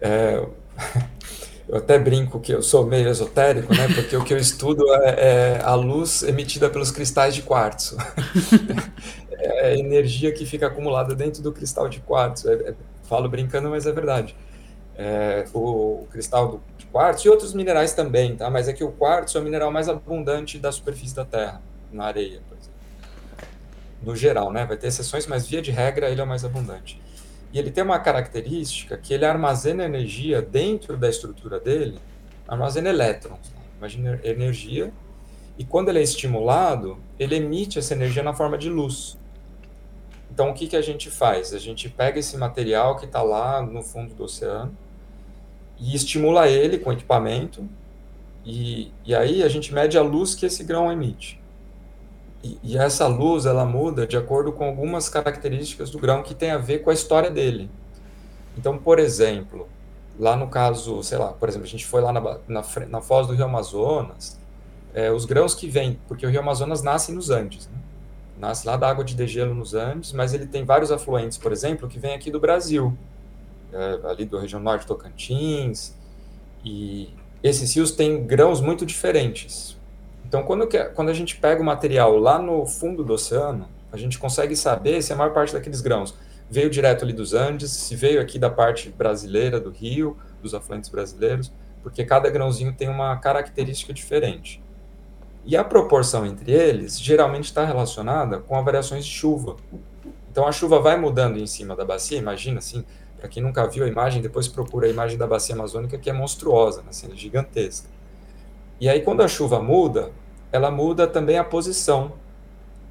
É, 0.00 0.46
eu 1.68 1.78
até 1.78 1.98
brinco 1.98 2.40
que 2.40 2.52
eu 2.52 2.62
sou 2.62 2.86
meio 2.86 3.08
esotérico, 3.08 3.74
né? 3.74 3.88
Porque 3.94 4.16
o 4.16 4.24
que 4.24 4.34
eu 4.34 4.38
estudo 4.38 4.84
é, 4.94 5.58
é 5.58 5.60
a 5.62 5.74
luz 5.74 6.22
emitida 6.22 6.68
pelos 6.68 6.90
cristais 6.90 7.34
de 7.34 7.42
quartzo. 7.42 7.96
é 9.32 9.68
a 9.68 9.76
energia 9.76 10.32
que 10.32 10.44
fica 10.44 10.66
acumulada 10.66 11.14
dentro 11.14 11.42
do 11.42 11.52
cristal 11.52 11.88
de 11.88 12.00
quartzo. 12.00 12.50
É, 12.50 12.54
é, 12.54 12.74
falo 13.04 13.28
brincando, 13.28 13.70
mas 13.70 13.86
é 13.86 13.92
verdade 13.92 14.34
é, 14.96 15.44
o, 15.52 16.06
cristal 16.10 16.60
de 16.78 16.86
quartzo 16.86 17.26
e 17.26 17.30
outros 17.30 17.52
minerais 17.52 17.92
também, 17.92 18.36
tá? 18.36 18.48
Mas 18.48 18.68
é 18.68 18.72
que 18.72 18.84
o 18.84 18.92
quartzo 18.92 19.36
é 19.36 19.40
o 19.40 19.44
mineral 19.44 19.70
mais 19.70 19.88
abundante 19.88 20.58
da 20.58 20.70
superfície 20.70 21.14
da 21.14 21.24
Terra, 21.24 21.60
na 21.92 22.04
areia, 22.04 22.40
por 22.48 22.56
exemplo. 22.56 22.74
No 24.02 24.14
geral, 24.14 24.52
né? 24.52 24.64
Vai 24.64 24.76
ter 24.76 24.88
exceções, 24.88 25.26
mas 25.26 25.46
via 25.46 25.60
de 25.60 25.70
regra 25.70 26.08
ele 26.08 26.20
é 26.20 26.24
o 26.24 26.26
mais 26.26 26.44
abundante. 26.44 27.00
E 27.54 27.58
ele 27.58 27.70
tem 27.70 27.84
uma 27.84 28.00
característica 28.00 28.98
que 28.98 29.14
ele 29.14 29.24
armazena 29.24 29.84
energia 29.84 30.42
dentro 30.42 30.96
da 30.96 31.08
estrutura 31.08 31.60
dele, 31.60 32.00
armazena 32.48 32.88
elétrons. 32.88 33.48
Né? 33.52 33.60
Imagina 33.78 34.20
energia, 34.24 34.92
e 35.56 35.64
quando 35.64 35.88
ele 35.88 36.00
é 36.00 36.02
estimulado, 36.02 36.98
ele 37.16 37.36
emite 37.36 37.78
essa 37.78 37.94
energia 37.94 38.24
na 38.24 38.34
forma 38.34 38.58
de 38.58 38.68
luz. 38.68 39.16
Então, 40.28 40.50
o 40.50 40.54
que, 40.54 40.66
que 40.66 40.74
a 40.74 40.82
gente 40.82 41.08
faz? 41.08 41.54
A 41.54 41.58
gente 41.60 41.88
pega 41.88 42.18
esse 42.18 42.36
material 42.36 42.96
que 42.96 43.04
está 43.04 43.22
lá 43.22 43.62
no 43.62 43.84
fundo 43.84 44.12
do 44.14 44.24
oceano, 44.24 44.76
e 45.78 45.94
estimula 45.94 46.48
ele 46.48 46.78
com 46.78 46.92
equipamento, 46.92 47.68
e, 48.44 48.90
e 49.04 49.14
aí 49.14 49.44
a 49.44 49.48
gente 49.48 49.72
mede 49.72 49.96
a 49.96 50.02
luz 50.02 50.34
que 50.34 50.44
esse 50.44 50.64
grão 50.64 50.90
emite. 50.90 51.40
E, 52.62 52.76
essa 52.76 53.06
luz 53.06 53.46
ela 53.46 53.64
muda 53.64 54.06
de 54.06 54.16
acordo 54.16 54.52
com 54.52 54.64
algumas 54.64 55.08
características 55.08 55.90
do 55.90 55.98
grão 55.98 56.22
que 56.22 56.34
tem 56.34 56.50
a 56.50 56.58
ver 56.58 56.80
com 56.80 56.90
a 56.90 56.94
história 56.94 57.30
dele. 57.30 57.70
Então, 58.58 58.76
por 58.76 58.98
exemplo, 58.98 59.66
lá 60.18 60.36
no 60.36 60.48
caso, 60.48 61.02
sei 61.02 61.16
lá, 61.16 61.28
por 61.28 61.48
exemplo, 61.48 61.66
a 61.66 61.70
gente 61.70 61.86
foi 61.86 62.02
lá 62.02 62.12
na, 62.12 62.20
na, 62.46 62.62
na 62.88 63.00
foz 63.00 63.26
do 63.26 63.32
Rio 63.32 63.46
Amazonas, 63.46 64.38
é, 64.92 65.10
os 65.10 65.24
grãos 65.24 65.54
que 65.54 65.68
vêm, 65.68 65.98
porque 66.06 66.26
o 66.26 66.30
Rio 66.30 66.40
Amazonas 66.40 66.82
nasce 66.82 67.10
nos 67.12 67.30
Andes, 67.30 67.66
né? 67.66 67.78
nasce 68.38 68.66
lá 68.66 68.76
da 68.76 68.88
água 68.88 69.04
de 69.04 69.14
degelo 69.14 69.54
nos 69.54 69.74
Andes, 69.74 70.12
mas 70.12 70.34
ele 70.34 70.46
tem 70.46 70.64
vários 70.64 70.92
afluentes, 70.92 71.38
por 71.38 71.50
exemplo, 71.50 71.88
que 71.88 71.98
vêm 71.98 72.14
aqui 72.14 72.30
do 72.30 72.38
Brasil 72.38 72.96
é, 73.72 74.00
ali 74.08 74.24
da 74.24 74.40
região 74.40 74.60
norte 74.60 74.86
Tocantins, 74.86 75.94
e 76.64 77.08
esses 77.42 77.74
rios 77.74 77.90
têm 77.90 78.24
grãos 78.24 78.60
muito 78.60 78.86
diferentes. 78.86 79.73
Então, 80.34 80.42
quando, 80.42 80.68
quando 80.94 81.10
a 81.10 81.14
gente 81.14 81.36
pega 81.36 81.62
o 81.62 81.64
material 81.64 82.18
lá 82.18 82.40
no 82.40 82.66
fundo 82.66 83.04
do 83.04 83.12
oceano, 83.12 83.68
a 83.92 83.96
gente 83.96 84.18
consegue 84.18 84.56
saber 84.56 85.00
se 85.00 85.12
a 85.12 85.16
maior 85.16 85.32
parte 85.32 85.52
daqueles 85.52 85.80
grãos 85.80 86.12
veio 86.50 86.68
direto 86.68 87.04
ali 87.04 87.12
dos 87.12 87.32
Andes, 87.32 87.70
se 87.70 87.94
veio 87.94 88.20
aqui 88.20 88.36
da 88.36 88.50
parte 88.50 88.90
brasileira 88.90 89.60
do 89.60 89.70
rio, 89.70 90.16
dos 90.42 90.52
afluentes 90.52 90.90
brasileiros, 90.90 91.52
porque 91.84 92.04
cada 92.04 92.28
grãozinho 92.30 92.74
tem 92.74 92.88
uma 92.88 93.16
característica 93.18 93.92
diferente. 93.92 94.60
E 95.44 95.56
a 95.56 95.62
proporção 95.62 96.26
entre 96.26 96.50
eles 96.50 96.98
geralmente 96.98 97.44
está 97.44 97.64
relacionada 97.64 98.40
com 98.40 98.58
as 98.58 98.64
variações 98.64 99.06
de 99.06 99.12
chuva. 99.12 99.54
Então 100.32 100.48
a 100.48 100.50
chuva 100.50 100.80
vai 100.80 100.98
mudando 100.98 101.38
em 101.38 101.46
cima 101.46 101.76
da 101.76 101.84
bacia, 101.84 102.18
imagina 102.18 102.58
assim, 102.58 102.84
para 103.16 103.28
quem 103.28 103.40
nunca 103.40 103.68
viu 103.68 103.84
a 103.84 103.86
imagem, 103.86 104.20
depois 104.20 104.48
procura 104.48 104.88
a 104.88 104.90
imagem 104.90 105.16
da 105.16 105.28
bacia 105.28 105.54
amazônica, 105.54 105.96
que 105.96 106.10
é 106.10 106.12
monstruosa, 106.12 106.82
né, 106.82 106.88
assim, 106.90 107.12
é 107.12 107.14
gigantesca. 107.14 107.88
E 108.80 108.88
aí, 108.88 109.00
quando 109.02 109.22
a 109.22 109.28
chuva 109.28 109.62
muda, 109.62 110.10
ela 110.54 110.70
muda 110.70 111.08
também 111.08 111.36
a 111.36 111.42
posição. 111.42 112.12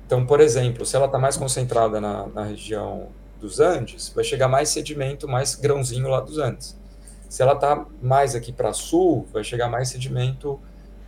Então, 0.06 0.26
por 0.26 0.42
exemplo, 0.42 0.86
se 0.86 0.98
ela 0.98 1.06
está 1.06 1.18
mais 1.18 1.38
concentrada 1.38 2.02
na, 2.02 2.28
na 2.28 2.44
região 2.44 3.08
dos 3.40 3.62
Andes, 3.62 4.12
vai 4.14 4.26
chegar 4.26 4.50
mais 4.50 4.68
sedimento, 4.68 5.30
mais 5.30 5.56
grãozinho 5.56 6.10
lá 6.10 6.20
dos 6.20 6.40
Andes. 6.40 6.78
Se 7.30 7.42
ela 7.42 7.54
está 7.54 7.86
mais 8.02 8.36
aqui 8.36 8.52
para 8.52 8.74
sul, 8.74 9.26
vai 9.32 9.46
chegar 9.46 9.70
mais 9.70 9.88
sedimento 9.88 10.60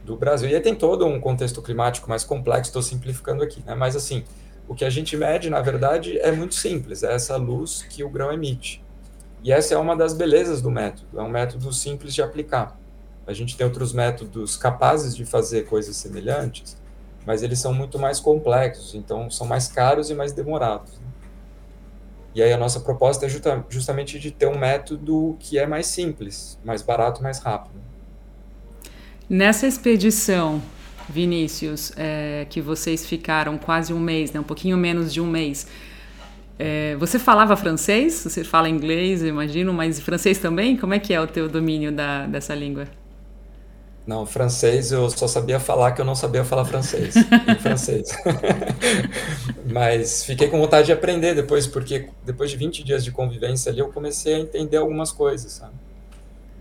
do 0.05 0.15
Brasil. 0.15 0.47
E 0.47 0.55
aí 0.55 0.61
tem 0.61 0.73
todo 0.73 1.05
um 1.05 1.19
contexto 1.19 1.61
climático 1.61 2.07
mais 2.07 2.23
complexo, 2.23 2.69
estou 2.69 2.81
simplificando 2.81 3.43
aqui, 3.43 3.61
né? 3.65 3.75
Mas 3.75 3.93
assim, 3.93 4.23
o 4.65 4.73
que 4.73 4.85
a 4.85 4.89
gente 4.89 5.17
mede, 5.17 5.49
na 5.49 5.59
verdade, 5.59 6.17
é 6.19 6.31
muito 6.31 6.55
simples, 6.55 7.03
é 7.03 7.13
essa 7.13 7.35
luz 7.35 7.83
que 7.89 8.01
o 8.01 8.09
grão 8.09 8.31
emite. 8.31 8.81
E 9.43 9.51
essa 9.51 9.73
é 9.73 9.77
uma 9.77 9.93
das 9.93 10.13
belezas 10.13 10.61
do 10.61 10.71
método, 10.71 11.19
é 11.19 11.21
um 11.21 11.29
método 11.29 11.73
simples 11.73 12.15
de 12.15 12.21
aplicar. 12.21 12.79
A 13.27 13.33
gente 13.33 13.57
tem 13.57 13.65
outros 13.65 13.91
métodos 13.91 14.55
capazes 14.55 15.15
de 15.15 15.25
fazer 15.25 15.65
coisas 15.65 15.95
semelhantes, 15.95 16.77
mas 17.25 17.41
eles 17.41 17.59
são 17.59 17.73
muito 17.73 17.97
mais 17.97 18.19
complexos, 18.19 18.93
então 18.93 19.29
são 19.31 19.47
mais 19.47 19.67
caros 19.67 20.09
e 20.09 20.13
mais 20.13 20.31
demorados. 20.31 20.93
Né? 20.93 21.07
E 22.35 22.43
aí 22.43 22.53
a 22.53 22.57
nossa 22.57 22.79
proposta 22.79 23.25
é 23.25 23.29
justa, 23.29 23.65
justamente 23.69 24.19
de 24.19 24.29
ter 24.29 24.45
um 24.45 24.57
método 24.57 25.35
que 25.39 25.57
é 25.57 25.65
mais 25.65 25.87
simples, 25.87 26.59
mais 26.63 26.81
barato, 26.81 27.23
mais 27.23 27.39
rápido. 27.39 27.81
Nessa 29.27 29.65
expedição, 29.65 30.61
Vinícius, 31.09 31.93
é, 31.95 32.45
que 32.49 32.61
vocês 32.61 33.07
ficaram 33.07 33.57
quase 33.57 33.91
um 33.91 33.99
mês, 33.99 34.31
né, 34.31 34.39
um 34.39 34.43
pouquinho 34.43 34.77
menos 34.77 35.11
de 35.11 35.19
um 35.19 35.25
mês, 35.25 35.65
é, 36.57 36.95
você 36.97 37.19
falava 37.19 37.55
francês? 37.55 38.23
Você 38.23 38.43
fala 38.43 38.69
inglês, 38.69 39.23
imagino, 39.23 39.73
mas 39.73 39.99
francês 39.99 40.37
também? 40.37 40.77
Como 40.77 40.93
é 40.93 40.99
que 40.99 41.13
é 41.13 41.19
o 41.19 41.27
teu 41.27 41.49
domínio 41.49 41.91
da, 41.91 42.25
dessa 42.27 42.53
língua? 42.55 42.85
Não, 44.05 44.25
francês 44.25 44.91
eu 44.91 45.09
só 45.09 45.27
sabia 45.27 45.59
falar 45.59 45.93
que 45.93 46.01
eu 46.01 46.05
não 46.05 46.13
sabia 46.13 46.43
falar 46.43 46.63
francês, 46.65 47.15
em 47.47 47.55
francês. 47.55 48.09
Mas 49.65 50.23
fiquei 50.23 50.47
com 50.47 50.59
vontade 50.59 50.85
de 50.85 50.93
aprender 50.93 51.33
depois, 51.33 51.65
porque 51.65 52.09
depois 52.23 52.51
de 52.51 52.57
20 52.57 52.83
dias 52.83 53.03
de 53.03 53.11
convivência 53.11 53.71
ali 53.71 53.79
eu 53.79 53.91
comecei 53.91 54.35
a 54.35 54.39
entender 54.39 54.77
algumas 54.77 55.11
coisas, 55.11 55.53
sabe? 55.53 55.73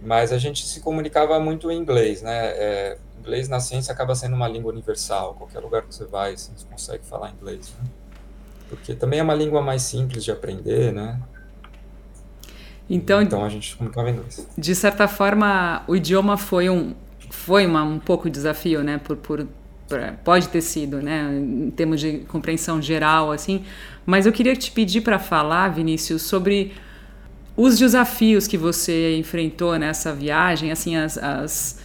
Mas 0.03 0.33
a 0.33 0.39
gente 0.39 0.67
se 0.67 0.81
comunicava 0.81 1.39
muito 1.39 1.71
em 1.71 1.79
inglês, 1.79 2.23
né? 2.23 2.47
É, 2.57 2.99
inglês 3.21 3.49
na 3.49 3.61
ciência 3.61 3.93
acaba 3.93 4.15
sendo 4.15 4.35
uma 4.35 4.49
língua 4.49 4.73
universal, 4.73 5.35
qualquer 5.35 5.61
lugar 5.61 5.83
que 5.83 5.95
você 5.95 6.05
vai, 6.05 6.37
você 6.37 6.51
consegue 6.71 7.05
falar 7.05 7.31
inglês, 7.31 7.75
né? 7.79 7.91
porque 8.69 8.95
também 8.95 9.21
é 9.21 9.23
uma 9.23 9.35
língua 9.35 9.63
mais 9.63 9.83
simples 9.83 10.25
de 10.25 10.31
aprender, 10.31 10.93
né? 10.93 11.21
Então, 12.89 13.23
então 13.23 13.45
a 13.45 13.49
gente 13.49 13.77
comunicava 13.77 14.11
em 14.11 14.15
inglês. 14.15 14.47
De 14.57 14.75
certa 14.75 15.09
forma, 15.09 15.83
o 15.87 15.97
idioma 15.97 16.37
foi 16.37 16.69
um 16.69 16.95
foi 17.35 17.67
uma, 17.67 17.83
um 17.83 17.99
pouco 17.99 18.31
desafio, 18.31 18.83
né? 18.83 18.99
Por, 18.99 19.17
por, 19.17 19.47
pode 20.25 20.49
ter 20.49 20.61
sido, 20.61 21.03
né? 21.03 21.31
Em 21.33 21.71
termos 21.71 22.01
de 22.01 22.19
compreensão 22.29 22.81
geral, 22.81 23.33
assim. 23.33 23.65
Mas 24.07 24.27
eu 24.27 24.33
queria 24.33 24.57
te 24.57 24.71
pedir 24.71 25.01
para 25.03 25.19
falar, 25.19 25.69
Vinícius, 25.69 26.23
sobre 26.23 26.73
os 27.57 27.79
desafios 27.79 28.47
que 28.47 28.57
você 28.57 29.17
enfrentou 29.17 29.79
nessa 29.79 30.13
viagem, 30.13 30.73
assim, 30.73 30.97
as, 30.97 31.17
as 31.19 31.79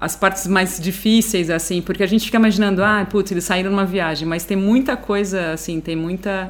as 0.00 0.14
partes 0.14 0.46
mais 0.46 0.78
difíceis, 0.78 1.50
assim, 1.50 1.82
porque 1.82 2.02
a 2.02 2.06
gente 2.06 2.24
fica 2.24 2.36
imaginando, 2.36 2.84
ah, 2.84 3.04
putz, 3.08 3.32
eles 3.32 3.44
saíram 3.44 3.70
numa 3.70 3.84
viagem, 3.84 4.28
mas 4.28 4.44
tem 4.44 4.56
muita 4.56 4.96
coisa, 4.96 5.52
assim, 5.52 5.80
tem 5.80 5.96
muita 5.96 6.48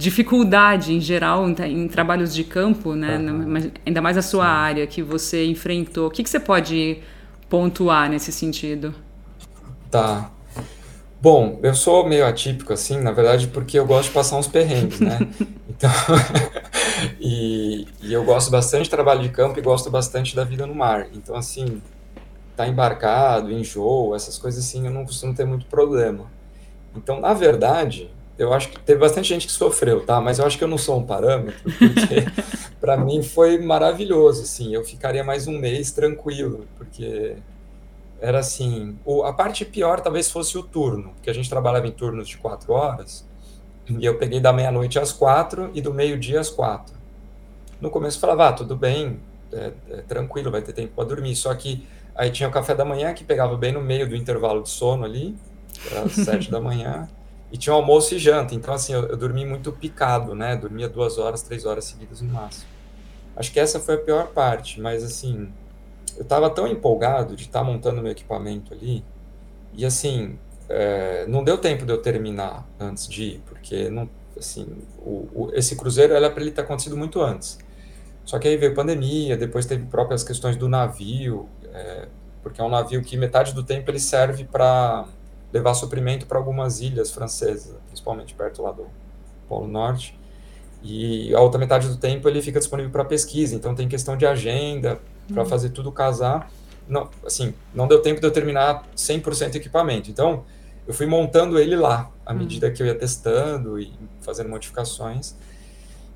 dificuldade 0.00 0.94
em 0.94 1.00
geral 1.00 1.46
em, 1.46 1.54
em 1.66 1.86
trabalhos 1.86 2.34
de 2.34 2.42
campo, 2.42 2.94
né? 2.94 3.18
Uhum. 3.18 3.70
Ainda 3.84 4.00
mais 4.00 4.16
a 4.16 4.22
sua 4.22 4.46
área 4.46 4.86
que 4.86 5.02
você 5.02 5.44
enfrentou. 5.44 6.08
O 6.08 6.10
que, 6.10 6.22
que 6.22 6.30
você 6.30 6.40
pode 6.40 6.98
pontuar 7.50 8.08
nesse 8.08 8.32
sentido? 8.32 8.94
Tá. 9.90 10.30
Bom, 11.20 11.60
eu 11.62 11.74
sou 11.74 12.08
meio 12.08 12.26
atípico, 12.26 12.72
assim, 12.72 12.98
na 12.98 13.12
verdade, 13.12 13.48
porque 13.48 13.78
eu 13.78 13.86
gosto 13.86 14.08
de 14.08 14.14
passar 14.14 14.38
uns 14.38 14.48
perrengues, 14.48 15.00
né? 15.00 15.18
Então, 15.80 15.90
e, 17.18 17.86
e 18.02 18.12
eu 18.12 18.22
gosto 18.22 18.50
bastante 18.50 18.84
de 18.84 18.90
trabalho 18.90 19.22
de 19.22 19.30
campo 19.30 19.58
e 19.58 19.62
gosto 19.62 19.88
bastante 19.88 20.36
da 20.36 20.44
vida 20.44 20.66
no 20.66 20.74
mar. 20.74 21.06
Então, 21.14 21.34
assim, 21.34 21.80
tá 22.54 22.68
embarcado, 22.68 23.50
enjoo, 23.50 24.14
essas 24.14 24.36
coisas 24.36 24.62
assim, 24.62 24.84
eu 24.84 24.92
não 24.92 25.06
costumo 25.06 25.34
ter 25.34 25.46
muito 25.46 25.64
problema. 25.64 26.26
Então, 26.94 27.18
na 27.18 27.32
verdade, 27.32 28.10
eu 28.40 28.54
acho 28.54 28.70
que 28.70 28.80
teve 28.80 28.98
bastante 28.98 29.28
gente 29.28 29.46
que 29.46 29.52
sofreu, 29.52 30.00
tá? 30.00 30.18
Mas 30.18 30.38
eu 30.38 30.46
acho 30.46 30.56
que 30.56 30.64
eu 30.64 30.68
não 30.68 30.78
sou 30.78 30.98
um 30.98 31.04
parâmetro, 31.04 31.60
porque 31.62 32.24
para 32.80 32.96
mim 32.96 33.22
foi 33.22 33.58
maravilhoso, 33.58 34.42
assim. 34.42 34.74
Eu 34.74 34.82
ficaria 34.82 35.22
mais 35.22 35.46
um 35.46 35.58
mês 35.58 35.90
tranquilo, 35.92 36.66
porque 36.78 37.36
era 38.18 38.38
assim, 38.38 38.96
o, 39.04 39.24
a 39.24 39.32
parte 39.34 39.66
pior 39.66 40.00
talvez 40.00 40.30
fosse 40.30 40.56
o 40.56 40.62
turno, 40.62 41.10
porque 41.10 41.28
a 41.28 41.34
gente 41.34 41.50
trabalhava 41.50 41.86
em 41.86 41.90
turnos 41.90 42.28
de 42.28 42.38
quatro 42.38 42.72
horas, 42.72 43.28
e 43.86 44.06
eu 44.06 44.16
peguei 44.16 44.40
da 44.40 44.54
meia-noite 44.54 44.98
às 44.98 45.12
quatro 45.12 45.70
e 45.74 45.82
do 45.82 45.92
meio-dia 45.92 46.40
às 46.40 46.48
quatro. 46.48 46.94
No 47.78 47.90
começo 47.90 48.16
eu 48.16 48.20
falava, 48.22 48.48
ah, 48.48 48.52
tudo 48.54 48.74
bem, 48.74 49.20
é, 49.52 49.72
é, 49.90 49.96
tranquilo, 50.02 50.50
vai 50.50 50.62
ter 50.62 50.72
tempo 50.72 50.94
para 50.94 51.04
dormir. 51.04 51.36
Só 51.36 51.54
que 51.54 51.86
aí 52.14 52.30
tinha 52.30 52.48
o 52.48 52.52
café 52.52 52.74
da 52.74 52.86
manhã, 52.86 53.12
que 53.12 53.22
pegava 53.22 53.54
bem 53.58 53.72
no 53.72 53.82
meio 53.82 54.08
do 54.08 54.16
intervalo 54.16 54.62
de 54.62 54.70
sono 54.70 55.04
ali, 55.04 55.36
às 56.02 56.12
sete 56.12 56.50
da 56.50 56.60
manhã, 56.60 57.06
e 57.52 57.56
tinha 57.56 57.72
o 57.72 57.76
almoço 57.76 58.14
e 58.14 58.18
janta. 58.18 58.54
Então, 58.54 58.72
assim, 58.72 58.92
eu, 58.92 59.06
eu 59.06 59.16
dormi 59.16 59.44
muito 59.44 59.72
picado, 59.72 60.34
né? 60.34 60.56
Dormia 60.56 60.88
duas 60.88 61.18
horas, 61.18 61.42
três 61.42 61.64
horas 61.66 61.84
seguidas 61.84 62.20
no 62.20 62.32
máximo. 62.32 62.66
Acho 63.36 63.52
que 63.52 63.60
essa 63.60 63.80
foi 63.80 63.94
a 63.94 63.98
pior 63.98 64.28
parte, 64.28 64.80
mas 64.80 65.02
assim, 65.02 65.50
eu 66.16 66.22
estava 66.22 66.50
tão 66.50 66.66
empolgado 66.66 67.34
de 67.34 67.44
estar 67.44 67.60
tá 67.60 67.64
montando 67.64 68.02
meu 68.02 68.12
equipamento 68.12 68.74
ali, 68.74 69.04
e 69.72 69.86
assim, 69.86 70.38
é, 70.68 71.24
não 71.26 71.42
deu 71.42 71.56
tempo 71.56 71.86
de 71.86 71.92
eu 71.92 72.02
terminar 72.02 72.66
antes 72.78 73.08
de 73.08 73.22
ir, 73.22 73.42
porque 73.46 73.88
não, 73.88 74.08
assim, 74.36 74.66
o, 74.98 75.28
o, 75.34 75.50
esse 75.54 75.76
cruzeiro 75.76 76.12
era 76.12 76.28
para 76.28 76.42
ele 76.42 76.50
ter 76.50 76.60
acontecido 76.60 76.96
muito 76.96 77.22
antes. 77.22 77.58
Só 78.24 78.38
que 78.38 78.46
aí 78.46 78.56
veio 78.56 78.74
pandemia, 78.74 79.36
depois 79.36 79.64
teve 79.64 79.86
próprias 79.86 80.22
questões 80.22 80.56
do 80.56 80.68
navio, 80.68 81.48
é, 81.72 82.08
porque 82.42 82.60
é 82.60 82.64
um 82.64 82.68
navio 82.68 83.02
que 83.02 83.16
metade 83.16 83.54
do 83.54 83.62
tempo 83.62 83.90
ele 83.90 83.98
serve 83.98 84.44
para 84.44 85.06
levar 85.52 85.74
suprimento 85.74 86.26
para 86.26 86.38
algumas 86.38 86.80
ilhas 86.80 87.10
francesas, 87.10 87.76
principalmente 87.86 88.34
perto 88.34 88.62
lá 88.62 88.72
do 88.72 88.86
Polo 89.48 89.66
Norte. 89.66 90.18
E 90.82 91.34
a 91.34 91.40
outra 91.40 91.58
metade 91.58 91.88
do 91.88 91.96
tempo 91.96 92.28
ele 92.28 92.40
fica 92.40 92.58
disponível 92.58 92.90
para 92.90 93.04
pesquisa, 93.04 93.54
então 93.54 93.74
tem 93.74 93.88
questão 93.88 94.16
de 94.16 94.26
agenda 94.26 95.00
para 95.28 95.42
uhum. 95.42 95.48
fazer 95.48 95.70
tudo 95.70 95.92
casar. 95.92 96.50
Não, 96.88 97.08
assim, 97.24 97.54
não 97.74 97.86
deu 97.86 98.00
tempo 98.00 98.20
de 98.20 98.26
eu 98.26 98.30
terminar 98.30 98.84
100% 98.96 99.54
equipamento. 99.54 100.10
Então, 100.10 100.44
eu 100.86 100.94
fui 100.94 101.06
montando 101.06 101.58
ele 101.58 101.76
lá, 101.76 102.10
à 102.24 102.32
medida 102.32 102.66
uhum. 102.66 102.72
que 102.72 102.82
eu 102.82 102.86
ia 102.86 102.94
testando 102.94 103.78
e 103.78 103.92
fazendo 104.20 104.48
modificações. 104.48 105.36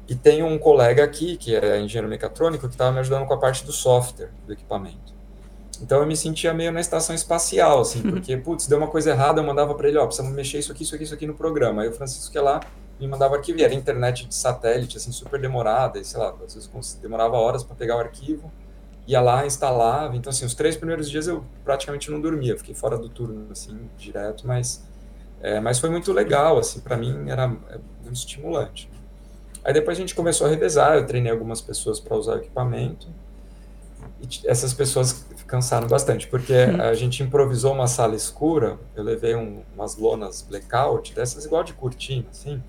E 0.09 0.15
tem 0.15 0.43
um 0.43 0.59
colega 0.59 1.05
aqui, 1.05 1.37
que 1.37 1.55
é 1.55 1.81
engenheiro 1.81 2.09
mecatrônico, 2.09 2.67
que 2.67 2.75
estava 2.75 2.93
me 2.93 2.99
ajudando 2.99 3.27
com 3.27 3.35
a 3.35 3.39
parte 3.39 3.65
do 3.65 3.73
software 3.73 4.31
do 4.47 4.53
equipamento. 4.53 5.14
Então 5.83 6.01
eu 6.01 6.07
me 6.07 6.17
sentia 6.17 6.53
meio 6.55 6.73
na 6.73 6.81
estação 6.81 7.15
espacial, 7.15 7.81
assim, 7.81 8.03
porque, 8.03 8.37
putz, 8.37 8.67
deu 8.67 8.79
uma 8.79 8.89
coisa 8.89 9.11
errada, 9.11 9.41
eu 9.41 9.45
mandava 9.45 9.75
para 9.75 9.89
ele, 9.89 9.99
ó, 9.99 10.05
precisamos 10.07 10.35
mexer 10.35 10.59
isso 10.59 10.73
aqui, 10.73 10.83
isso 10.83 10.95
aqui, 10.95 11.05
isso 11.05 11.15
aqui 11.15 11.27
no 11.27 11.35
programa. 11.35 11.83
Aí 11.83 11.89
o 11.89 11.93
Francisco 11.93 12.35
ia 12.35 12.43
lá 12.43 12.61
me 12.99 13.09
mandava 13.09 13.37
arquivo, 13.37 13.59
e 13.59 13.65
era 13.65 13.75
internet 13.75 14.27
de 14.27 14.35
satélite, 14.35 14.97
assim, 14.97 15.11
super 15.13 15.41
demorada, 15.41 15.99
e 15.99 16.05
sei 16.05 16.19
lá, 16.19 16.35
às 16.45 16.55
vezes 16.55 16.99
demorava 17.01 17.37
horas 17.37 17.65
para 17.65 17.75
pegar 17.75 17.97
o 17.97 18.01
arquivo, 18.01 18.53
ia 19.07 19.21
lá, 19.21 19.45
instalava. 19.45 20.17
Então, 20.17 20.31
assim, 20.31 20.45
os 20.45 20.55
três 20.55 20.77
primeiros 20.77 21.11
dias 21.11 21.27
eu 21.27 21.45
praticamente 21.65 22.11
não 22.11 22.21
dormia, 22.21 22.57
fiquei 22.57 22.75
fora 22.75 22.97
do 22.97 23.09
turno, 23.09 23.47
assim, 23.51 23.89
direto, 23.99 24.47
mas, 24.47 24.85
é, 25.41 25.61
mas 25.61 25.79
foi 25.79 25.91
muito 25.91 26.13
legal, 26.13 26.59
assim, 26.59 26.81
para 26.81 26.97
mim 26.97 27.29
era 27.29 27.45
é, 27.71 27.79
muito 28.03 28.17
estimulante. 28.17 28.89
Aí 29.65 29.73
depois 29.73 29.97
a 29.97 30.01
gente 30.01 30.15
começou 30.15 30.47
a 30.47 30.51
revezar, 30.51 30.97
eu 30.97 31.07
treinei 31.07 31.33
algumas 31.33 31.61
pessoas 31.61 31.99
para 31.99 32.17
usar 32.17 32.35
o 32.35 32.39
equipamento. 32.39 33.09
E 34.21 34.47
essas 34.47 34.75
pessoas 34.75 35.25
cansaram 35.55 35.87
bastante, 35.87 36.27
porque 36.27 36.53
a 36.53 36.95
gente 36.95 37.23
improvisou 37.23 37.73
uma 37.73 37.87
sala 37.87 38.17
escura, 38.17 38.77
eu 38.97 39.05
levei 39.05 39.37
um, 39.37 39.63
umas 39.73 39.97
lonas 39.97 40.43
blackout, 40.43 41.15
dessas 41.15 41.45
igual 41.45 41.63
de 41.63 41.73
cortina, 41.73 42.27
assim, 42.29 42.61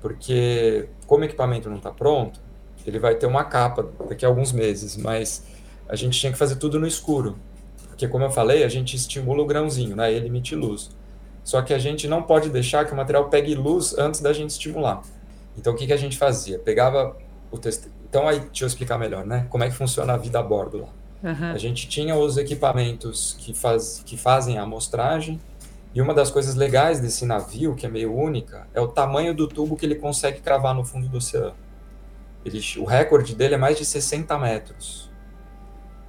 porque 0.00 0.88
como 1.06 1.22
o 1.22 1.24
equipamento 1.24 1.70
não 1.70 1.76
está 1.76 1.92
pronto, 1.92 2.40
ele 2.84 2.98
vai 2.98 3.14
ter 3.14 3.26
uma 3.26 3.44
capa 3.44 3.88
daqui 4.08 4.24
a 4.24 4.28
alguns 4.28 4.50
meses, 4.50 4.96
mas 4.96 5.44
a 5.88 5.94
gente 5.94 6.18
tinha 6.18 6.32
que 6.32 6.38
fazer 6.38 6.56
tudo 6.56 6.80
no 6.80 6.86
escuro, 6.86 7.38
porque 7.86 8.08
como 8.08 8.24
eu 8.24 8.30
falei, 8.30 8.64
a 8.64 8.68
gente 8.68 8.96
estimula 8.96 9.42
o 9.42 9.46
grãozinho, 9.46 9.94
né, 9.94 10.12
ele 10.12 10.26
emite 10.26 10.56
luz. 10.56 10.90
Só 11.44 11.62
que 11.62 11.72
a 11.72 11.78
gente 11.78 12.08
não 12.08 12.22
pode 12.22 12.50
deixar 12.50 12.84
que 12.84 12.92
o 12.92 12.96
material 12.96 13.28
pegue 13.28 13.54
luz 13.54 13.96
antes 13.96 14.20
da 14.20 14.32
gente 14.32 14.50
estimular. 14.50 15.02
Então, 15.56 15.72
o 15.72 15.76
que, 15.76 15.86
que 15.86 15.92
a 15.92 15.96
gente 15.96 16.18
fazia? 16.18 16.58
Pegava 16.58 17.16
o 17.50 17.58
teste... 17.58 17.88
Então, 18.08 18.28
aí, 18.28 18.40
deixa 18.40 18.64
eu 18.64 18.68
explicar 18.68 18.98
melhor, 18.98 19.24
né? 19.24 19.46
Como 19.48 19.64
é 19.64 19.68
que 19.68 19.74
funciona 19.74 20.12
a 20.12 20.16
vida 20.16 20.38
a 20.38 20.42
bordo 20.42 20.82
lá. 20.82 20.99
Uhum. 21.22 21.52
A 21.52 21.58
gente 21.58 21.88
tinha 21.88 22.16
os 22.16 22.36
equipamentos 22.36 23.36
que, 23.38 23.52
faz... 23.52 24.02
que 24.04 24.16
fazem 24.16 24.58
a 24.58 24.62
amostragem, 24.62 25.40
e 25.94 26.00
uma 26.00 26.14
das 26.14 26.30
coisas 26.30 26.54
legais 26.54 27.00
desse 27.00 27.26
navio, 27.26 27.74
que 27.74 27.84
é 27.84 27.88
meio 27.88 28.14
única, 28.14 28.68
é 28.72 28.80
o 28.80 28.86
tamanho 28.86 29.34
do 29.34 29.48
tubo 29.48 29.76
que 29.76 29.84
ele 29.84 29.96
consegue 29.96 30.40
cravar 30.40 30.74
no 30.74 30.84
fundo 30.84 31.08
do 31.08 31.18
oceano. 31.18 31.56
Ele... 32.44 32.60
O 32.78 32.84
recorde 32.84 33.34
dele 33.34 33.54
é 33.54 33.58
mais 33.58 33.76
de 33.76 33.84
60 33.84 34.38
metros. 34.38 35.10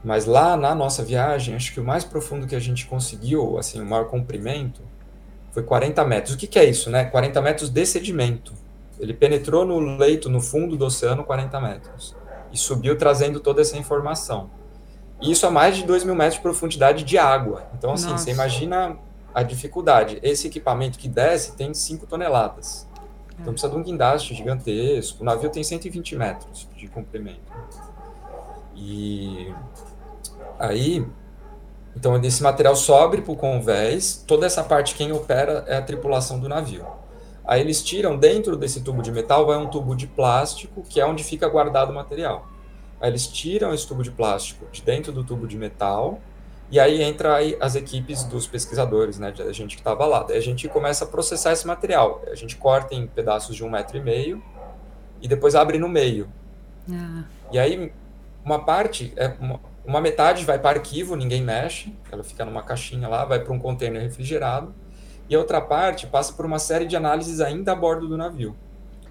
Mas 0.03 0.25
lá 0.25 0.55
na 0.55 0.73
nossa 0.73 1.03
viagem, 1.03 1.55
acho 1.55 1.73
que 1.73 1.79
o 1.79 1.83
mais 1.83 2.03
profundo 2.03 2.47
que 2.47 2.55
a 2.55 2.59
gente 2.59 2.85
conseguiu, 2.85 3.57
assim, 3.57 3.81
o 3.81 3.85
maior 3.85 4.05
comprimento, 4.05 4.81
foi 5.51 5.63
40 5.63 6.03
metros. 6.05 6.35
O 6.35 6.37
que, 6.37 6.47
que 6.47 6.57
é 6.57 6.65
isso, 6.65 6.89
né? 6.89 7.05
40 7.05 7.41
metros 7.41 7.69
de 7.69 7.85
sedimento. 7.85 8.53
Ele 8.99 9.13
penetrou 9.13 9.65
no 9.65 9.97
leito, 9.97 10.29
no 10.29 10.39
fundo 10.39 10.77
do 10.77 10.85
oceano, 10.85 11.23
40 11.23 11.59
metros. 11.59 12.15
E 12.51 12.57
subiu 12.57 12.97
trazendo 12.97 13.39
toda 13.39 13.61
essa 13.61 13.77
informação. 13.77 14.49
E 15.21 15.31
isso 15.31 15.45
a 15.45 15.51
mais 15.51 15.77
de 15.77 15.85
2 15.85 16.03
mil 16.03 16.15
metros 16.15 16.35
de 16.35 16.41
profundidade 16.41 17.03
de 17.03 17.17
água. 17.17 17.67
Então, 17.77 17.93
assim, 17.93 18.09
Nossa. 18.09 18.23
você 18.23 18.31
imagina 18.31 18.97
a 19.33 19.43
dificuldade. 19.43 20.19
Esse 20.21 20.47
equipamento 20.47 20.97
que 20.97 21.07
desce 21.07 21.55
tem 21.55 21.73
5 21.73 22.05
toneladas. 22.07 22.87
Então 23.33 23.51
é. 23.51 23.53
precisa 23.53 23.71
de 23.71 23.77
um 23.77 23.83
guindaste 23.83 24.33
gigantesco. 24.33 25.21
O 25.21 25.25
navio 25.25 25.49
tem 25.49 25.63
120 25.63 26.15
metros 26.15 26.67
de 26.75 26.87
comprimento. 26.87 27.39
E 28.75 29.53
aí, 30.59 31.05
então 31.95 32.19
esse 32.23 32.41
material 32.41 32.75
sobe 32.75 33.21
para 33.21 33.31
o 33.31 33.35
convés. 33.35 34.23
Toda 34.27 34.45
essa 34.45 34.63
parte 34.63 34.95
quem 34.95 35.11
opera 35.11 35.63
é 35.67 35.77
a 35.77 35.81
tripulação 35.81 36.39
do 36.39 36.47
navio. 36.47 36.85
Aí 37.43 37.59
eles 37.61 37.83
tiram 37.83 38.17
dentro 38.17 38.55
desse 38.55 38.81
tubo 38.81 39.01
de 39.01 39.11
metal, 39.11 39.45
vai 39.45 39.57
um 39.57 39.67
tubo 39.67 39.95
de 39.95 40.07
plástico, 40.07 40.83
que 40.87 41.01
é 41.01 41.05
onde 41.05 41.23
fica 41.23 41.49
guardado 41.49 41.89
o 41.89 41.93
material. 41.93 42.47
Aí 43.01 43.09
eles 43.09 43.27
tiram 43.27 43.73
esse 43.73 43.87
tubo 43.87 44.03
de 44.03 44.11
plástico 44.11 44.65
de 44.71 44.81
dentro 44.81 45.11
do 45.11 45.23
tubo 45.23 45.47
de 45.47 45.57
metal, 45.57 46.21
e 46.69 46.79
aí 46.79 47.01
entra 47.01 47.35
aí 47.35 47.57
as 47.59 47.75
equipes 47.75 48.23
dos 48.23 48.47
pesquisadores, 48.47 49.19
né, 49.19 49.31
da 49.31 49.51
gente 49.51 49.75
que 49.75 49.81
estava 49.81 50.05
lá. 50.05 50.23
Daí 50.23 50.37
a 50.37 50.41
gente 50.41 50.69
começa 50.69 51.03
a 51.03 51.07
processar 51.07 51.51
esse 51.51 51.67
material. 51.67 52.21
A 52.27 52.35
gente 52.35 52.55
corta 52.55 52.95
em 52.95 53.07
pedaços 53.07 53.55
de 53.55 53.63
um 53.63 53.69
metro 53.69 53.97
e 53.97 54.01
meio 54.01 54.41
e 55.21 55.27
depois 55.27 55.53
abre 55.53 55.77
no 55.77 55.89
meio. 55.89 56.29
Ah. 56.89 57.23
E 57.51 57.59
aí 57.59 57.91
uma 58.43 58.63
parte, 58.63 59.13
é 59.15 59.33
uma, 59.39 59.59
uma 59.85 60.01
metade 60.01 60.45
vai 60.45 60.59
para 60.59 60.79
arquivo, 60.79 61.15
ninguém 61.15 61.43
mexe, 61.43 61.95
ela 62.11 62.23
fica 62.23 62.45
numa 62.45 62.63
caixinha 62.63 63.07
lá, 63.07 63.25
vai 63.25 63.39
para 63.39 63.53
um 63.53 63.59
container 63.59 64.01
refrigerado 64.01 64.73
e 65.29 65.35
a 65.35 65.39
outra 65.39 65.61
parte 65.61 66.07
passa 66.07 66.33
por 66.33 66.45
uma 66.45 66.59
série 66.59 66.85
de 66.85 66.95
análises 66.95 67.39
ainda 67.39 67.71
a 67.71 67.75
bordo 67.75 68.07
do 68.07 68.17
navio, 68.17 68.55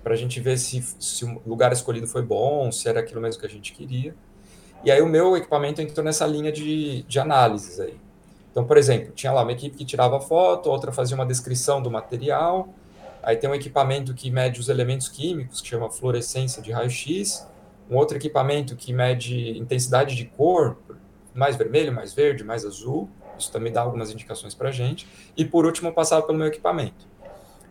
para 0.03 0.15
a 0.15 0.17
gente 0.17 0.41
ver 0.41 0.59
se, 0.59 0.83
se 0.99 1.25
o 1.25 1.41
lugar 1.47 1.73
escolhido 1.73 2.07
foi 2.07 2.23
bom, 2.23 2.71
se 2.73 2.89
era 2.89 3.01
aquilo 3.01 3.21
mesmo 3.21 3.41
que 3.41 3.47
a 3.47 3.51
gente 3.51 3.73
queria. 3.73 4.15
E 4.83 4.91
aí 4.91 5.03
o 5.03 5.07
meu 5.07 5.37
equipamento 5.37 5.83
entrou 5.83 6.05
nessa 6.05 6.27
linha 6.27 6.51
de, 6.51 7.03
de 7.03 7.19
análises 7.19 7.79
aí. 7.79 7.97
Então, 8.51 8.65
por 8.65 8.77
exemplo, 8.77 9.13
tinha 9.13 9.33
lá 9.33 9.43
uma 9.43 9.53
equipe 9.53 9.77
que 9.77 9.85
tirava 9.85 10.21
foto, 10.21 10.71
outra 10.71 10.91
fazia 10.91 11.15
uma 11.15 11.27
descrição 11.27 11.81
do 11.83 11.91
material, 11.91 12.69
aí 13.23 13.37
tem 13.37 13.49
um 13.49 13.55
equipamento 13.55 14.15
que 14.15 14.31
mede 14.31 14.59
os 14.59 14.69
elementos 14.69 15.09
químicos, 15.09 15.61
que 15.61 15.69
chama 15.69 15.91
fluorescência 15.91 16.63
de 16.63 16.73
raio-x, 16.73 17.47
um 17.89 17.97
outro 17.97 18.17
equipamento 18.17 18.75
que 18.75 18.93
mede 18.93 19.59
intensidade 19.59 20.17
de 20.17 20.25
cor, 20.25 20.79
mais 21.35 21.57
vermelho, 21.57 21.93
mais 21.93 22.13
verde, 22.13 22.43
mais 22.43 22.65
azul, 22.65 23.09
isso 23.39 23.53
também 23.53 23.73
dá 23.73 23.83
algumas 23.83 24.11
indicações 24.11 24.55
para 24.55 24.69
a 24.69 24.73
gente. 24.73 25.07
E 25.37 25.45
por 25.45 25.65
último, 25.65 25.93
passava 25.93 26.23
pelo 26.23 26.39
meu 26.39 26.47
equipamento. 26.47 27.10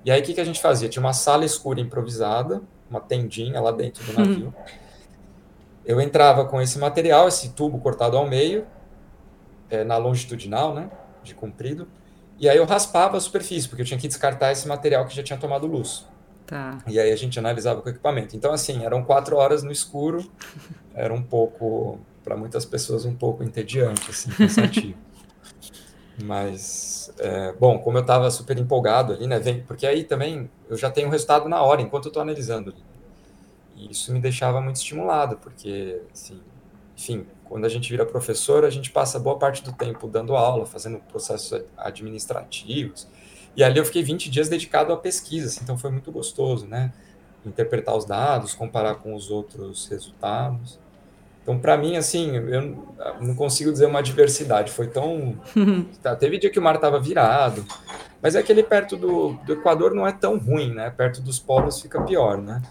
E 0.06 0.12
aí 0.12 0.22
o 0.22 0.24
que, 0.24 0.34
que 0.34 0.42
a 0.42 0.46
gente 0.46 0.62
fazia? 0.62 0.88
Tinha 0.88 1.04
uma 1.04 1.14
sala 1.14 1.46
escura 1.46 1.80
improvisada, 1.80 2.62
uma 2.90 3.00
tendinha 3.00 3.60
lá 3.60 3.72
dentro 3.72 4.04
do 4.06 4.14
navio. 4.14 4.54
Eu 5.86 6.00
entrava 6.00 6.46
com 6.46 6.62
esse 6.62 6.78
material, 6.78 7.28
esse 7.28 7.50
tubo 7.50 7.80
cortado 7.80 8.18
ao 8.18 8.28
meio, 8.28 8.66
é, 9.70 9.84
na 9.84 9.98
longitudinal, 9.98 10.74
né, 10.74 10.90
de 11.24 11.34
comprido, 11.34 11.88
e 12.40 12.48
aí 12.48 12.58
eu 12.58 12.66
raspava 12.66 13.18
a 13.18 13.20
superfície, 13.20 13.68
porque 13.68 13.82
eu 13.82 13.86
tinha 13.86 14.00
que 14.00 14.08
descartar 14.08 14.52
esse 14.52 14.68
material 14.68 15.06
que 15.06 15.16
já 15.16 15.22
tinha 15.22 15.38
tomado 15.38 15.68
luz. 15.68 16.08
Tá. 16.46 16.80
E 16.88 17.00
aí 17.00 17.12
a 17.12 17.16
gente 17.16 17.38
analisava 17.38 17.82
com 17.82 17.90
o 17.90 17.92
equipamento. 17.92 18.36
Então, 18.36 18.52
assim, 18.52 18.84
eram 18.84 19.04
quatro 19.04 19.36
horas 19.36 19.62
no 19.62 19.72
escuro, 19.72 20.28
era 20.96 21.14
um 21.14 21.22
pouco, 21.22 22.00
para 22.24 22.36
muitas 22.36 22.66
pessoas, 22.66 23.06
um 23.06 23.14
pouco 23.14 23.44
entediante, 23.44 24.10
assim, 24.10 24.32
cansativo. 24.32 24.98
Mas, 26.24 26.99
é, 27.18 27.54
bom, 27.54 27.80
como 27.80 27.98
eu 27.98 28.02
estava 28.02 28.30
super 28.30 28.58
empolgado 28.58 29.14
ali, 29.14 29.28
né? 29.28 29.40
Vem, 29.40 29.62
porque 29.64 29.86
aí 29.88 30.04
também 30.04 30.50
eu 30.70 30.78
já 30.78 30.90
tenho 30.92 31.08
o 31.08 31.12
resultado 31.12 31.50
na 31.50 31.62
hora, 31.62 31.82
enquanto 31.82 32.06
eu 32.06 32.10
estou 32.10 32.22
analisando 32.22 32.72
ali. 32.72 32.84
E 33.76 33.92
isso 33.92 34.12
me 34.14 34.20
deixava 34.20 34.60
muito 34.62 34.76
estimulado, 34.76 35.38
porque, 35.38 36.02
assim, 36.14 36.40
enfim, 36.98 37.26
quando 37.46 37.66
a 37.66 37.70
gente 37.70 37.90
vira 37.90 38.06
professor, 38.06 38.66
a 38.66 38.70
gente 38.70 38.92
passa 38.92 39.18
boa 39.20 39.38
parte 39.38 39.64
do 39.64 39.72
tempo 39.72 40.08
dando 40.08 40.36
aula, 40.36 40.66
fazendo 40.66 41.00
processos 41.00 41.64
administrativos. 41.78 43.08
E 43.56 43.64
ali 43.64 43.80
eu 43.80 43.86
fiquei 43.86 44.04
20 44.04 44.30
dias 44.30 44.50
dedicado 44.50 44.94
à 44.94 44.98
pesquisa, 44.98 45.48
assim, 45.48 45.62
então 45.64 45.78
foi 45.78 45.90
muito 45.92 46.12
gostoso, 46.12 46.68
né? 46.68 46.94
Interpretar 47.46 47.96
os 47.96 48.06
dados, 48.06 48.54
comparar 48.54 48.96
com 48.96 49.16
os 49.16 49.32
outros 49.32 49.88
resultados. 49.88 50.80
Então, 51.42 51.58
para 51.58 51.78
mim, 51.78 51.96
assim, 51.96 52.36
eu 52.36 52.88
não 53.20 53.36
consigo 53.36 53.72
dizer 53.72 53.86
uma 53.86 54.04
diversidade. 54.04 54.72
Foi 54.72 54.88
tão. 54.88 55.38
tá, 56.04 56.16
teve 56.16 56.38
dia 56.38 56.50
que 56.50 56.60
o 56.60 56.62
mar 56.62 56.76
estava 56.76 57.00
virado, 57.00 57.66
mas 58.22 58.36
é 58.36 58.44
que 58.44 58.52
ele 58.52 58.64
perto 58.64 58.96
do, 58.96 59.34
do 59.46 59.54
Equador 59.54 59.94
não 59.94 60.06
é 60.06 60.12
tão 60.12 60.38
ruim, 60.38 60.74
né? 60.74 60.90
Perto 60.90 61.22
dos 61.22 61.40
polos 61.40 61.82
fica 61.82 62.02
pior, 62.02 62.38
né? 62.38 62.62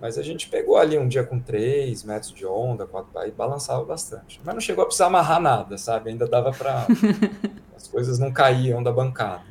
Mas 0.00 0.16
a 0.16 0.22
gente 0.22 0.48
pegou 0.48 0.76
ali 0.76 0.96
um 0.96 1.08
dia 1.08 1.24
com 1.24 1.40
3 1.40 2.04
metros 2.04 2.32
de 2.32 2.46
onda, 2.46 2.86
4 2.86 3.26
e 3.26 3.30
balançava 3.32 3.84
bastante. 3.84 4.40
Mas 4.44 4.54
não 4.54 4.60
chegou 4.60 4.82
a 4.82 4.86
precisar 4.86 5.06
amarrar 5.06 5.40
nada, 5.40 5.76
sabe? 5.76 6.10
Ainda 6.10 6.26
dava 6.26 6.52
para. 6.52 6.86
As 7.74 7.88
coisas 7.88 8.18
não 8.18 8.32
caíam 8.32 8.82
da 8.82 8.92
bancada. 8.92 9.42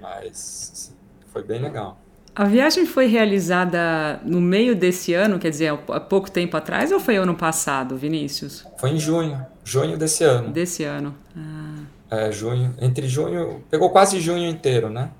Mas 0.00 0.70
assim, 0.72 0.96
foi 1.26 1.42
bem 1.42 1.60
legal. 1.60 1.98
A 2.38 2.44
viagem 2.44 2.86
foi 2.86 3.06
realizada 3.06 4.20
no 4.24 4.40
meio 4.40 4.76
desse 4.76 5.12
ano, 5.12 5.40
quer 5.40 5.50
dizer, 5.50 5.76
há 5.88 5.98
pouco 5.98 6.30
tempo 6.30 6.56
atrás, 6.56 6.92
ou 6.92 7.00
foi 7.00 7.16
ano 7.16 7.34
passado, 7.34 7.96
Vinícius? 7.96 8.64
Foi 8.76 8.90
em 8.90 8.98
junho, 9.00 9.44
junho 9.64 9.98
desse 9.98 10.22
ano. 10.22 10.52
Desse 10.52 10.84
ano. 10.84 11.16
Ah. 11.36 11.82
É, 12.08 12.30
junho. 12.30 12.76
Entre 12.80 13.08
junho. 13.08 13.64
Pegou 13.68 13.90
quase 13.90 14.20
junho 14.20 14.48
inteiro, 14.48 14.88
né? 14.88 15.10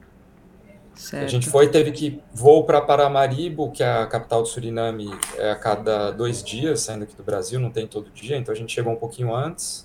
Certo. 0.94 1.24
A 1.24 1.26
gente 1.26 1.50
foi, 1.50 1.66
teve 1.66 1.90
que 1.90 2.22
voo 2.32 2.62
para 2.62 2.80
Paramaribo, 2.80 3.72
que 3.72 3.82
é 3.82 3.90
a 3.90 4.06
capital 4.06 4.42
do 4.42 4.46
Suriname, 4.46 5.10
é 5.38 5.50
a 5.50 5.56
cada 5.56 6.12
dois 6.12 6.40
dias, 6.40 6.82
saindo 6.82 7.02
aqui 7.02 7.16
do 7.16 7.24
Brasil, 7.24 7.58
não 7.58 7.70
tem 7.72 7.84
todo 7.84 8.08
dia, 8.10 8.36
então 8.36 8.54
a 8.54 8.56
gente 8.56 8.72
chegou 8.72 8.92
um 8.92 8.96
pouquinho 8.96 9.34
antes. 9.34 9.84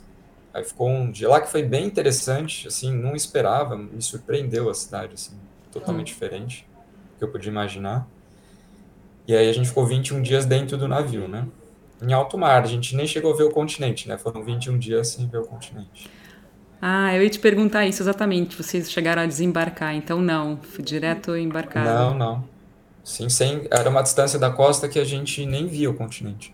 Aí 0.53 0.63
ficou 0.63 0.87
um 0.87 1.09
dia 1.09 1.29
lá 1.29 1.41
que 1.41 1.49
foi 1.49 1.63
bem 1.63 1.83
interessante, 1.83 2.67
assim, 2.67 2.95
não 2.95 3.15
esperava, 3.15 3.75
me 3.75 4.03
surpreendeu 4.03 4.69
a 4.69 4.73
cidade, 4.75 5.15
assim, 5.15 5.33
totalmente 5.71 6.11
hum. 6.11 6.13
diferente 6.13 6.72
que 7.17 7.23
eu 7.23 7.27
podia 7.27 7.51
imaginar. 7.51 8.07
E 9.27 9.35
aí 9.35 9.49
a 9.49 9.53
gente 9.53 9.69
ficou 9.69 9.85
21 9.85 10.21
dias 10.21 10.45
dentro 10.45 10.77
do 10.77 10.87
navio, 10.87 11.27
né? 11.27 11.47
Em 12.01 12.11
alto 12.11 12.37
mar, 12.37 12.63
a 12.63 12.67
gente 12.67 12.95
nem 12.95 13.07
chegou 13.07 13.33
a 13.33 13.37
ver 13.37 13.43
o 13.43 13.51
continente, 13.51 14.09
né? 14.09 14.17
Foram 14.17 14.43
21 14.43 14.77
dias 14.77 15.09
sem 15.09 15.27
ver 15.27 15.37
o 15.37 15.45
continente. 15.45 16.09
Ah, 16.81 17.15
eu 17.15 17.23
ia 17.23 17.29
te 17.29 17.39
perguntar 17.39 17.85
isso 17.85 18.03
exatamente. 18.03 18.57
Vocês 18.57 18.91
chegaram 18.91 19.21
a 19.21 19.25
desembarcar, 19.25 19.95
então 19.95 20.21
não, 20.21 20.57
foi 20.57 20.83
direto 20.83 21.35
embarcado. 21.37 21.87
Não, 21.87 22.13
não. 22.13 22.53
Sim, 23.03 23.29
sem, 23.29 23.67
era 23.71 23.89
uma 23.89 24.01
distância 24.01 24.37
da 24.37 24.49
costa 24.49 24.89
que 24.89 24.99
a 24.99 25.05
gente 25.05 25.45
nem 25.45 25.67
via 25.67 25.89
o 25.89 25.93
continente. 25.93 26.53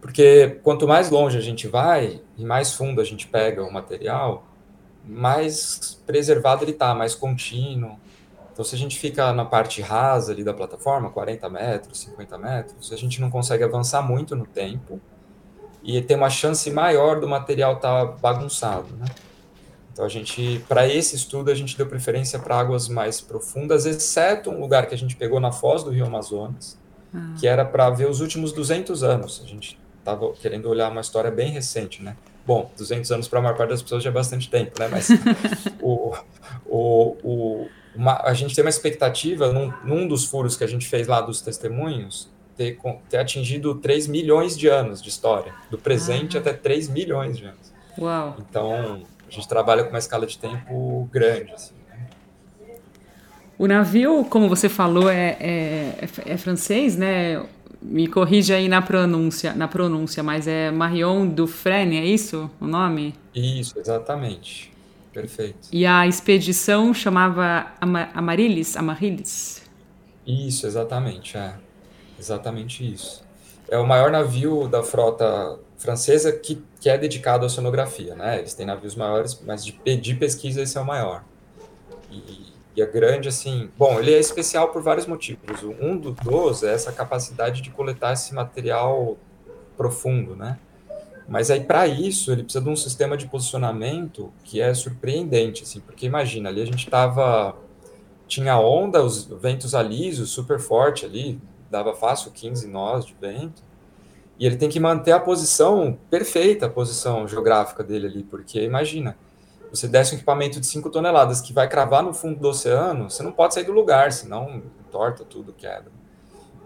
Porque 0.00 0.58
quanto 0.62 0.86
mais 0.86 1.10
longe 1.10 1.36
a 1.36 1.40
gente 1.40 1.66
vai 1.66 2.20
e 2.36 2.44
mais 2.44 2.74
fundo 2.74 3.00
a 3.00 3.04
gente 3.04 3.26
pega 3.26 3.62
o 3.62 3.72
material, 3.72 4.46
mais 5.04 5.98
preservado 6.06 6.64
ele 6.64 6.72
está, 6.72 6.94
mais 6.94 7.14
contínuo. 7.14 7.98
Então, 8.58 8.66
se 8.66 8.74
a 8.74 8.78
gente 8.78 8.98
fica 8.98 9.32
na 9.32 9.44
parte 9.44 9.80
rasa 9.80 10.32
ali 10.32 10.42
da 10.42 10.52
plataforma, 10.52 11.10
40 11.10 11.48
metros, 11.48 12.00
50 12.00 12.38
metros, 12.38 12.92
a 12.92 12.96
gente 12.96 13.20
não 13.20 13.30
consegue 13.30 13.62
avançar 13.62 14.02
muito 14.02 14.34
no 14.34 14.44
tempo 14.44 15.00
e 15.80 16.02
tem 16.02 16.16
uma 16.16 16.28
chance 16.28 16.68
maior 16.68 17.20
do 17.20 17.28
material 17.28 17.74
estar 17.74 18.04
tá 18.04 18.12
bagunçado, 18.20 18.96
né? 18.96 19.06
Então 19.92 20.04
a 20.04 20.08
gente, 20.08 20.60
para 20.68 20.88
esse 20.88 21.14
estudo, 21.14 21.52
a 21.52 21.54
gente 21.54 21.76
deu 21.76 21.86
preferência 21.86 22.36
para 22.36 22.58
águas 22.58 22.88
mais 22.88 23.20
profundas, 23.20 23.86
exceto 23.86 24.50
um 24.50 24.58
lugar 24.58 24.88
que 24.88 24.94
a 24.96 24.98
gente 24.98 25.14
pegou 25.14 25.38
na 25.38 25.52
foz 25.52 25.84
do 25.84 25.90
Rio 25.90 26.06
Amazonas, 26.06 26.76
ah. 27.14 27.34
que 27.38 27.46
era 27.46 27.64
para 27.64 27.88
ver 27.90 28.10
os 28.10 28.20
últimos 28.20 28.50
200 28.50 29.04
anos. 29.04 29.40
A 29.44 29.46
gente 29.46 29.78
estava 30.00 30.32
querendo 30.32 30.68
olhar 30.68 30.90
uma 30.90 31.00
história 31.00 31.30
bem 31.30 31.52
recente, 31.52 32.02
né? 32.02 32.16
Bom, 32.44 32.68
200 32.76 33.12
anos 33.12 33.28
para 33.28 33.38
a 33.38 33.42
maior 33.42 33.56
parte 33.56 33.70
das 33.70 33.82
pessoas 33.82 34.02
já 34.02 34.10
é 34.10 34.12
bastante 34.12 34.50
tempo, 34.50 34.72
né? 34.80 34.88
Mas 34.88 35.10
o, 35.80 36.12
o, 36.66 37.16
o, 37.22 37.68
uma, 37.98 38.22
a 38.22 38.32
gente 38.32 38.54
tem 38.54 38.62
uma 38.62 38.70
expectativa, 38.70 39.52
num, 39.52 39.72
num, 39.82 40.06
dos 40.06 40.24
furos 40.24 40.56
que 40.56 40.62
a 40.62 40.68
gente 40.68 40.86
fez 40.86 41.08
lá 41.08 41.20
dos 41.20 41.40
testemunhos, 41.40 42.30
ter, 42.56 42.78
ter 43.08 43.16
atingido 43.16 43.74
3 43.74 44.06
milhões 44.06 44.56
de 44.56 44.68
anos 44.68 45.02
de 45.02 45.08
história, 45.08 45.52
do 45.68 45.76
presente 45.76 46.36
ah. 46.36 46.40
até 46.40 46.52
3 46.52 46.88
milhões 46.88 47.36
de 47.36 47.46
anos. 47.46 47.72
Uau! 47.98 48.36
Então, 48.38 49.02
a 49.28 49.30
gente 49.30 49.48
trabalha 49.48 49.82
com 49.82 49.90
uma 49.90 49.98
escala 49.98 50.26
de 50.26 50.38
tempo 50.38 51.08
grande. 51.12 51.52
Assim, 51.52 51.74
né? 51.88 52.06
O 53.58 53.66
navio, 53.66 54.24
como 54.26 54.48
você 54.48 54.68
falou, 54.68 55.10
é, 55.10 55.36
é, 55.40 56.08
é, 56.24 56.36
francês, 56.36 56.96
né? 56.96 57.44
Me 57.82 58.06
corrija 58.06 58.54
aí 58.54 58.68
na 58.68 58.80
pronúncia, 58.80 59.54
na 59.54 59.66
pronúncia, 59.66 60.22
mas 60.22 60.46
é 60.46 60.70
Marion 60.70 61.26
Dufresne, 61.26 61.96
é 61.96 62.04
isso 62.04 62.48
o 62.60 62.66
nome? 62.66 63.14
Isso, 63.34 63.76
exatamente. 63.78 64.72
Perfeito. 65.20 65.68
E 65.72 65.84
a 65.84 66.06
expedição 66.06 66.94
chamava 66.94 67.72
Amarilis? 68.14 68.76
Amarilis? 68.76 69.62
Isso, 70.24 70.64
exatamente, 70.64 71.36
é. 71.36 71.54
Exatamente 72.16 72.88
isso. 72.92 73.24
É 73.68 73.76
o 73.78 73.86
maior 73.86 74.12
navio 74.12 74.68
da 74.68 74.80
frota 74.80 75.58
francesa 75.76 76.30
que, 76.30 76.62
que 76.80 76.88
é 76.88 76.96
dedicado 76.96 77.44
à 77.44 77.46
oceanografia, 77.46 78.14
né? 78.14 78.38
Eles 78.38 78.54
têm 78.54 78.64
navios 78.64 78.94
maiores, 78.94 79.40
mas 79.44 79.64
de, 79.64 79.72
de 79.72 80.14
pesquisa 80.14 80.62
esse 80.62 80.78
é 80.78 80.80
o 80.80 80.86
maior. 80.86 81.24
E, 82.10 82.52
e 82.76 82.80
é 82.80 82.86
grande, 82.86 83.28
assim... 83.28 83.70
Bom, 83.76 83.98
ele 83.98 84.14
é 84.14 84.20
especial 84.20 84.68
por 84.68 84.82
vários 84.82 85.06
motivos. 85.06 85.64
Um 85.80 85.96
dos 85.96 86.62
é 86.62 86.72
essa 86.72 86.92
capacidade 86.92 87.60
de 87.60 87.70
coletar 87.70 88.12
esse 88.12 88.32
material 88.32 89.16
profundo, 89.76 90.36
né? 90.36 90.58
Mas 91.28 91.50
aí, 91.50 91.62
para 91.62 91.86
isso, 91.86 92.32
ele 92.32 92.42
precisa 92.42 92.64
de 92.64 92.70
um 92.70 92.76
sistema 92.76 93.14
de 93.16 93.26
posicionamento 93.26 94.32
que 94.42 94.62
é 94.62 94.72
surpreendente, 94.72 95.62
assim, 95.62 95.78
porque 95.78 96.06
imagina, 96.06 96.48
ali 96.48 96.62
a 96.62 96.64
gente 96.64 96.84
estava... 96.86 97.54
Tinha 98.26 98.58
onda, 98.58 99.02
os 99.02 99.24
ventos 99.24 99.74
alisos, 99.74 100.30
super 100.30 100.58
forte 100.58 101.04
ali, 101.04 101.40
dava 101.70 101.94
fácil 101.94 102.30
15 102.30 102.66
nós 102.68 103.04
de 103.04 103.14
vento, 103.18 103.62
e 104.38 104.46
ele 104.46 104.56
tem 104.56 104.68
que 104.68 104.78
manter 104.78 105.12
a 105.12 105.20
posição 105.20 105.98
perfeita, 106.10 106.66
a 106.66 106.68
posição 106.70 107.26
geográfica 107.26 107.82
dele 107.82 108.06
ali, 108.06 108.22
porque 108.22 108.62
imagina, 108.62 109.16
você 109.70 109.88
desce 109.88 110.14
um 110.14 110.16
equipamento 110.16 110.60
de 110.60 110.66
5 110.66 110.90
toneladas 110.90 111.40
que 111.40 111.52
vai 111.52 111.68
cravar 111.68 112.02
no 112.02 112.12
fundo 112.14 112.38
do 112.38 112.48
oceano, 112.48 113.10
você 113.10 113.22
não 113.22 113.32
pode 113.32 113.54
sair 113.54 113.64
do 113.64 113.72
lugar, 113.72 114.12
senão 114.12 114.62
torta 114.90 115.24
tudo, 115.24 115.52
quebra. 115.52 115.97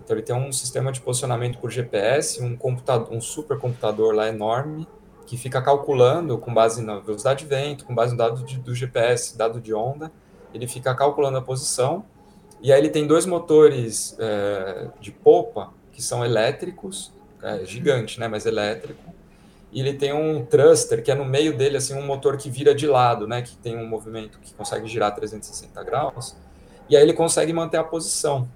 Então 0.05 0.17
ele 0.17 0.23
tem 0.23 0.35
um 0.35 0.53
sistema 0.53 0.91
de 0.91 1.01
posicionamento 1.01 1.59
por 1.59 1.71
GPS, 1.71 2.43
um 2.43 2.57
computador, 2.57 3.13
um 3.13 3.21
supercomputador 3.21 4.15
lá 4.15 4.29
enorme, 4.29 4.87
que 5.27 5.37
fica 5.37 5.63
calculando 5.63 6.37
com 6.39 6.53
base 6.53 6.83
na 6.83 6.99
velocidade 6.99 7.45
de 7.45 7.47
vento, 7.47 7.85
com 7.85 7.95
base 7.95 8.13
no 8.13 8.19
dado 8.19 8.45
de, 8.45 8.59
do 8.59 8.75
GPS, 8.75 9.37
dado 9.37 9.61
de 9.61 9.73
onda, 9.73 10.11
ele 10.53 10.67
fica 10.67 10.95
calculando 10.95 11.39
a 11.39 11.43
posição, 11.43 12.05
e 12.61 12.73
aí 12.73 12.81
ele 12.81 12.91
tem 12.91 13.07
dois 13.07 13.27
motores 13.27 14.17
é, 14.19 14.89
de 15.01 15.11
popa, 15.11 15.73
que 15.93 16.03
são 16.03 16.25
elétricos, 16.25 17.13
é 17.43 17.65
gigante, 17.65 18.21
né, 18.21 18.29
mas 18.29 18.47
elétrico. 18.47 19.13
E 19.73 19.81
ele 19.81 19.95
tem 19.95 20.13
um 20.13 20.45
thruster, 20.45 21.03
que 21.03 21.11
é 21.11 21.15
no 21.15 21.25
meio 21.25 21.57
dele, 21.57 21.77
assim, 21.77 21.95
um 21.95 22.05
motor 22.05 22.37
que 22.37 22.51
vira 22.51 22.75
de 22.75 22.87
lado, 22.87 23.27
né, 23.27 23.43
que 23.43 23.57
tem 23.57 23.77
um 23.77 23.87
movimento 23.87 24.39
que 24.39 24.55
consegue 24.55 24.87
girar 24.87 25.15
360 25.15 25.83
graus. 25.83 26.37
E 26.89 26.97
aí 26.97 27.03
ele 27.03 27.15
consegue 27.15 27.53
manter 27.53 27.79
a 27.79 27.85
posição. 27.85 28.49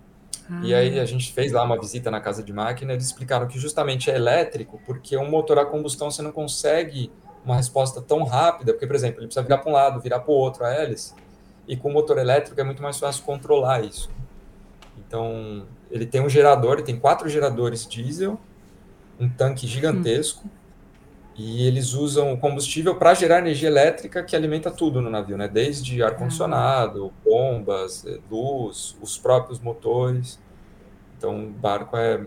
Ah. 0.50 0.60
E 0.62 0.74
aí 0.74 0.98
a 0.98 1.04
gente 1.04 1.32
fez 1.32 1.52
lá 1.52 1.62
uma 1.62 1.78
visita 1.78 2.10
na 2.10 2.20
casa 2.20 2.42
de 2.42 2.52
máquina, 2.52 2.92
eles 2.92 3.06
explicaram 3.06 3.46
que 3.46 3.58
justamente 3.58 4.10
é 4.10 4.14
elétrico, 4.14 4.80
porque 4.86 5.16
um 5.16 5.28
motor 5.28 5.58
a 5.58 5.66
combustão 5.66 6.10
você 6.10 6.22
não 6.22 6.32
consegue 6.32 7.10
uma 7.44 7.56
resposta 7.56 8.02
tão 8.02 8.24
rápida, 8.24 8.72
porque, 8.72 8.86
por 8.86 8.96
exemplo, 8.96 9.20
ele 9.20 9.26
precisa 9.26 9.42
virar 9.42 9.58
para 9.58 9.70
um 9.70 9.74
lado, 9.74 10.00
virar 10.00 10.20
para 10.20 10.32
o 10.32 10.34
outro 10.34 10.64
a 10.64 10.72
hélice, 10.72 11.14
e 11.68 11.76
com 11.76 11.88
o 11.88 11.92
motor 11.92 12.18
elétrico 12.18 12.60
é 12.60 12.64
muito 12.64 12.82
mais 12.82 12.98
fácil 12.98 13.24
controlar 13.24 13.84
isso. 13.84 14.10
Então, 14.98 15.64
ele 15.90 16.06
tem 16.06 16.20
um 16.20 16.28
gerador, 16.28 16.74
ele 16.74 16.82
tem 16.82 16.98
quatro 16.98 17.28
geradores 17.28 17.86
diesel, 17.86 18.38
um 19.18 19.28
tanque 19.28 19.66
gigantesco 19.66 20.46
hum. 20.46 20.50
E 21.38 21.66
eles 21.66 21.92
usam 21.92 22.32
o 22.32 22.38
combustível 22.38 22.94
para 22.94 23.12
gerar 23.12 23.40
energia 23.40 23.68
elétrica 23.68 24.22
que 24.22 24.34
alimenta 24.34 24.70
tudo 24.70 25.02
no 25.02 25.10
navio, 25.10 25.36
né? 25.36 25.46
Desde 25.46 26.02
ar 26.02 26.16
condicionado, 26.16 27.12
bombas, 27.22 28.06
eh, 28.06 28.18
luz, 28.30 28.96
os 29.02 29.18
próprios 29.18 29.60
motores. 29.60 30.38
Então 31.18 31.44
o 31.44 31.50
barco 31.50 31.96
é 31.96 32.24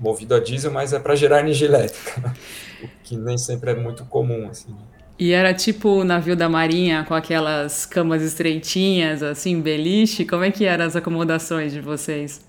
movido 0.00 0.34
a 0.34 0.40
diesel, 0.40 0.72
mas 0.72 0.92
é 0.92 0.98
para 0.98 1.14
gerar 1.14 1.40
energia 1.40 1.68
elétrica, 1.68 2.34
o 2.82 2.88
que 3.04 3.16
nem 3.16 3.38
sempre 3.38 3.70
é 3.70 3.74
muito 3.74 4.04
comum 4.06 4.48
assim. 4.48 4.74
E 5.18 5.32
era 5.32 5.52
tipo 5.52 5.88
o 5.88 6.04
navio 6.04 6.36
da 6.36 6.48
marinha 6.48 7.04
com 7.04 7.14
aquelas 7.14 7.84
camas 7.84 8.22
estreitinhas, 8.22 9.20
assim, 9.22 9.60
beliche? 9.60 10.24
Como 10.24 10.44
é 10.44 10.50
que 10.50 10.64
eram 10.64 10.84
as 10.84 10.94
acomodações 10.94 11.72
de 11.72 11.80
vocês? 11.80 12.40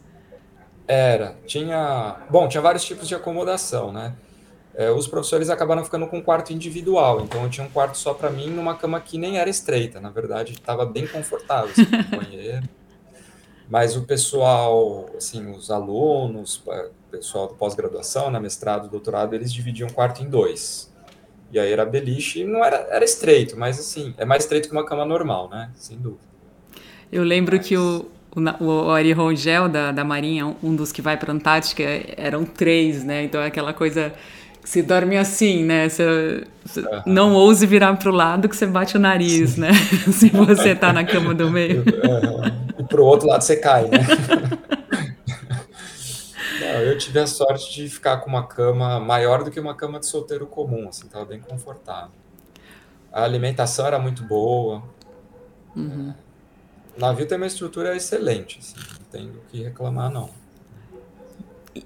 Era. 0.88 1.36
Tinha. 1.48 2.17
Bom, 2.30 2.48
tinha 2.48 2.62
vários 2.62 2.84
tipos 2.84 3.08
de 3.08 3.15
acomodação, 3.15 3.91
né? 3.91 4.13
É, 4.80 4.89
os 4.89 5.10
professores 5.10 5.50
acabaram 5.50 5.84
ficando 5.84 6.08
com 6.08 6.20
um 6.20 6.22
quarto 6.22 6.54
individual, 6.54 7.20
então 7.20 7.44
eu 7.44 7.50
tinha 7.50 7.68
um 7.68 7.70
quarto 7.70 7.98
só 7.98 8.13
para 8.13 8.30
mim 8.30 8.50
numa 8.50 8.76
cama 8.76 8.98
que 9.02 9.18
nem 9.18 9.38
era 9.38 9.50
estreita, 9.50 10.00
na 10.00 10.10
verdade 10.10 10.54
estava 10.54 10.86
bem 10.86 11.06
confortável, 11.06 11.70
assim, 11.70 11.84
banheiro. 12.15 12.65
Mas 13.70 13.98
o 13.98 14.04
pessoal, 14.04 15.10
assim, 15.18 15.52
os 15.52 15.70
alunos, 15.70 16.63
o 16.65 17.12
pessoal 17.12 17.50
do 17.50 17.56
pós-graduação, 17.56 18.32
né, 18.32 18.39
mestrado, 18.39 18.89
doutorado, 18.89 19.36
eles 19.36 19.52
dividiam 19.52 19.89
o 19.89 19.94
quarto 19.94 20.24
em 20.24 20.30
dois. 20.30 20.89
E 21.52 21.60
aí 21.60 21.74
era 21.74 21.86
beliche, 21.86 22.46
não 22.46 22.63
era, 22.63 22.78
era 22.89 23.04
estreito, 23.04 23.58
mas 23.58 23.78
assim, 23.78 24.13
é 24.18 24.24
mais 24.24 24.44
estreito 24.44 24.70
que 24.70 24.74
uma 24.74 24.86
cama 24.86 25.04
normal, 25.04 25.50
né? 25.50 25.72
Sem 25.76 25.98
dúvida. 25.98 26.24
Eu 27.12 27.26
lembro 27.26 27.58
mas... 27.58 27.68
que 27.68 27.76
o, 27.76 28.06
o, 28.34 28.63
o 28.63 28.92
Ari 28.92 29.12
Rongel 29.12 29.68
da, 29.68 29.92
da 29.92 30.06
Marinha, 30.06 30.56
um 30.63 30.74
dos 30.74 30.94
que 30.94 31.02
vai 31.02 31.18
para 31.18 31.34
a 31.34 31.36
Antártica, 31.36 31.84
eram 32.15 32.46
três, 32.46 33.04
né? 33.04 33.26
Então 33.26 33.42
é 33.42 33.48
aquela 33.48 33.74
coisa 33.74 34.13
se 34.70 34.84
dorme 34.84 35.18
assim, 35.18 35.64
né? 35.64 35.90
Você, 35.90 36.44
você 36.64 36.82
uhum. 36.82 37.02
não 37.08 37.34
ouse 37.34 37.66
virar 37.66 37.98
para 37.98 38.08
o 38.08 38.14
lado 38.14 38.48
que 38.48 38.56
você 38.56 38.68
bate 38.68 38.98
o 38.98 39.00
nariz, 39.00 39.54
Sim. 39.54 39.62
né? 39.62 39.72
Se 40.14 40.30
você 40.30 40.76
tá 40.76 40.94
na 40.94 41.04
cama 41.04 41.34
do 41.34 41.50
meio. 41.50 41.80
Uhum. 41.80 42.76
E 42.78 42.84
para 42.84 43.02
o 43.02 43.04
outro 43.04 43.28
lado 43.28 43.44
você 43.44 43.56
cai, 43.56 43.88
né? 43.88 43.98
não, 46.62 46.82
eu 46.82 46.96
tive 47.00 47.18
a 47.18 47.26
sorte 47.26 47.74
de 47.74 47.90
ficar 47.90 48.18
com 48.18 48.30
uma 48.30 48.46
cama 48.46 49.00
maior 49.00 49.44
do 49.44 49.50
que 49.50 49.60
uma 49.60 49.74
cama 49.74 50.00
de 50.00 50.06
solteiro 50.06 50.46
comum, 50.46 50.88
assim, 50.88 51.08
tava 51.08 51.26
bem 51.26 51.40
confortável. 51.40 52.12
A 53.12 53.24
alimentação 53.24 53.88
era 53.88 53.98
muito 53.98 54.22
boa. 54.22 54.84
Uhum. 55.76 56.14
O 56.96 57.02
navio 57.02 57.26
tem 57.26 57.38
uma 57.38 57.48
estrutura 57.48 57.96
excelente, 57.96 58.60
assim, 58.60 58.76
não 59.00 59.06
tem 59.12 59.32
do 59.32 59.40
que 59.50 59.64
reclamar, 59.64 60.12
não. 60.12 60.30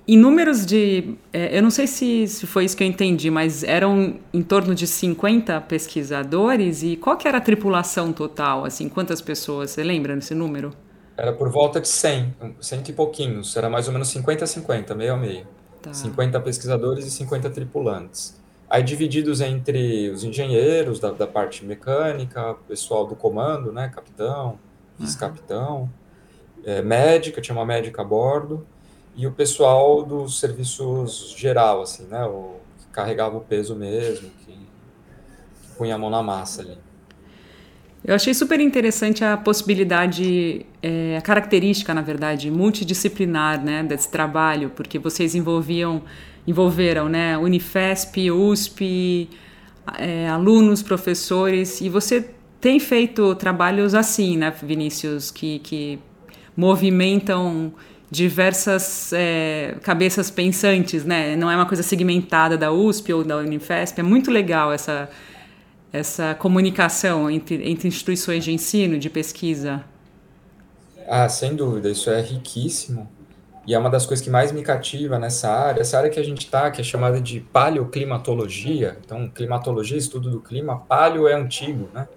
Em 0.08 0.18
números 0.18 0.66
de. 0.66 1.16
É, 1.32 1.58
eu 1.58 1.62
não 1.62 1.70
sei 1.70 1.88
se, 1.88 2.28
se 2.28 2.48
foi 2.48 2.66
isso 2.66 2.76
que 2.76 2.84
eu 2.84 2.88
entendi, 2.88 3.30
mas 3.30 3.64
eram 3.64 4.20
em 4.34 4.42
torno 4.42 4.74
de 4.74 4.88
50 4.88 5.60
pesquisadores. 5.62 6.84
E 6.84 6.96
qual 6.96 7.18
que 7.18 7.28
era 7.28 7.38
a 7.38 7.42
tripulação 7.42 8.14
total? 8.14 8.66
Assim, 8.66 8.90
quantas 8.90 9.22
pessoas? 9.22 9.72
Você 9.72 9.84
lembra 9.84 10.16
desse 10.16 10.34
número? 10.34 10.74
Era 11.16 11.32
por 11.34 11.50
volta 11.50 11.80
de 11.80 11.88
100, 11.88 12.34
cento 12.60 12.90
e 12.90 12.94
pouquinhos. 12.94 13.56
Era 13.56 13.70
mais 13.70 13.88
ou 13.88 13.94
menos 13.94 14.08
50 14.10 14.44
a 14.44 14.48
50, 14.48 14.96
meio 14.96 15.14
a 15.14 15.18
meio. 15.18 15.48
Tá. 15.82 15.94
50 15.94 16.40
pesquisadores 16.40 17.06
e 17.06 17.12
50 17.12 17.50
tripulantes. 17.50 18.42
Aí 18.70 18.82
divididos 18.82 19.42
entre 19.42 20.10
os 20.10 20.24
engenheiros 20.24 21.00
da, 21.00 21.12
da 21.12 21.28
parte 21.28 21.64
mecânica, 21.64 22.56
pessoal 22.68 23.06
do 23.06 23.16
comando, 23.16 23.72
né, 23.72 23.92
capitão, 23.94 24.58
vice-capitão, 24.98 25.82
uhum. 25.82 25.90
é, 26.66 26.82
médica, 26.82 27.40
tinha 27.40 27.56
uma 27.56 27.66
médica 27.66 28.02
a 28.02 28.06
bordo, 28.06 28.66
e 29.16 29.28
o 29.28 29.32
pessoal 29.32 30.04
dos 30.04 30.40
serviços 30.40 31.34
geral, 31.38 31.82
assim, 31.82 32.06
né? 32.08 32.26
O 32.26 32.56
que 32.80 32.88
carregava 32.92 33.38
o 33.38 33.42
peso 33.42 33.76
mesmo, 33.76 34.30
que, 34.46 34.54
que 34.54 35.78
punha 35.78 35.96
a 35.96 35.98
mão 35.98 36.10
na 36.10 36.24
massa 36.24 36.62
ali. 36.62 36.78
Eu 38.04 38.16
achei 38.16 38.34
super 38.34 38.60
interessante 38.60 39.24
a 39.24 39.38
possibilidade, 39.38 40.66
é, 40.82 41.16
a 41.18 41.22
característica, 41.22 41.94
na 41.94 42.02
verdade, 42.02 42.52
multidisciplinar, 42.52 43.64
né, 43.64 43.82
desse 43.82 44.12
trabalho, 44.12 44.72
porque 44.72 45.00
vocês 45.00 45.36
envolviam, 45.36 46.04
envolveram, 46.46 47.08
né, 47.08 47.38
Unifesp, 47.38 48.30
USP, 48.30 49.30
é, 49.98 50.28
alunos, 50.28 50.84
professores, 50.84 51.80
e 51.80 51.88
você 51.88 52.30
tem 52.60 52.78
feito 52.78 53.36
trabalhos 53.36 53.96
assim, 53.96 54.36
né, 54.38 54.52
Vinícius, 54.62 55.32
que, 55.32 55.60
que 55.60 55.98
movimentam 56.58 57.74
diversas 58.14 59.12
é, 59.12 59.76
cabeças 59.82 60.30
pensantes, 60.30 61.04
né? 61.04 61.36
Não 61.36 61.50
é 61.50 61.56
uma 61.56 61.66
coisa 61.66 61.82
segmentada 61.82 62.56
da 62.56 62.72
USP 62.72 63.12
ou 63.12 63.24
da 63.24 63.38
Unifesp. 63.38 64.00
É 64.00 64.04
muito 64.04 64.30
legal 64.30 64.72
essa, 64.72 65.10
essa 65.92 66.36
comunicação 66.36 67.30
entre, 67.30 67.68
entre 67.68 67.88
instituições 67.88 68.44
de 68.44 68.52
ensino, 68.52 69.00
de 69.00 69.10
pesquisa. 69.10 69.84
Ah, 71.08 71.28
sem 71.28 71.56
dúvida, 71.56 71.90
isso 71.90 72.08
é 72.12 72.22
riquíssimo. 72.22 73.10
E 73.66 73.74
é 73.74 73.80
uma 73.80 73.90
das 73.90 74.06
coisas 74.06 74.24
que 74.24 74.30
mais 74.30 74.52
me 74.52 74.62
cativa 74.62 75.18
nessa 75.18 75.50
área, 75.50 75.82
essa 75.82 75.98
área 75.98 76.10
que 76.12 76.20
a 76.20 76.24
gente 76.24 76.46
está, 76.46 76.70
que 76.70 76.82
é 76.82 76.84
chamada 76.84 77.20
de 77.20 77.40
paleoclimatologia. 77.40 78.96
Então, 79.04 79.28
climatologia, 79.28 79.98
estudo 79.98 80.30
do 80.30 80.40
clima, 80.40 80.82
paleo 80.82 81.28
é 81.28 81.34
antigo, 81.34 81.90
né? 81.92 82.08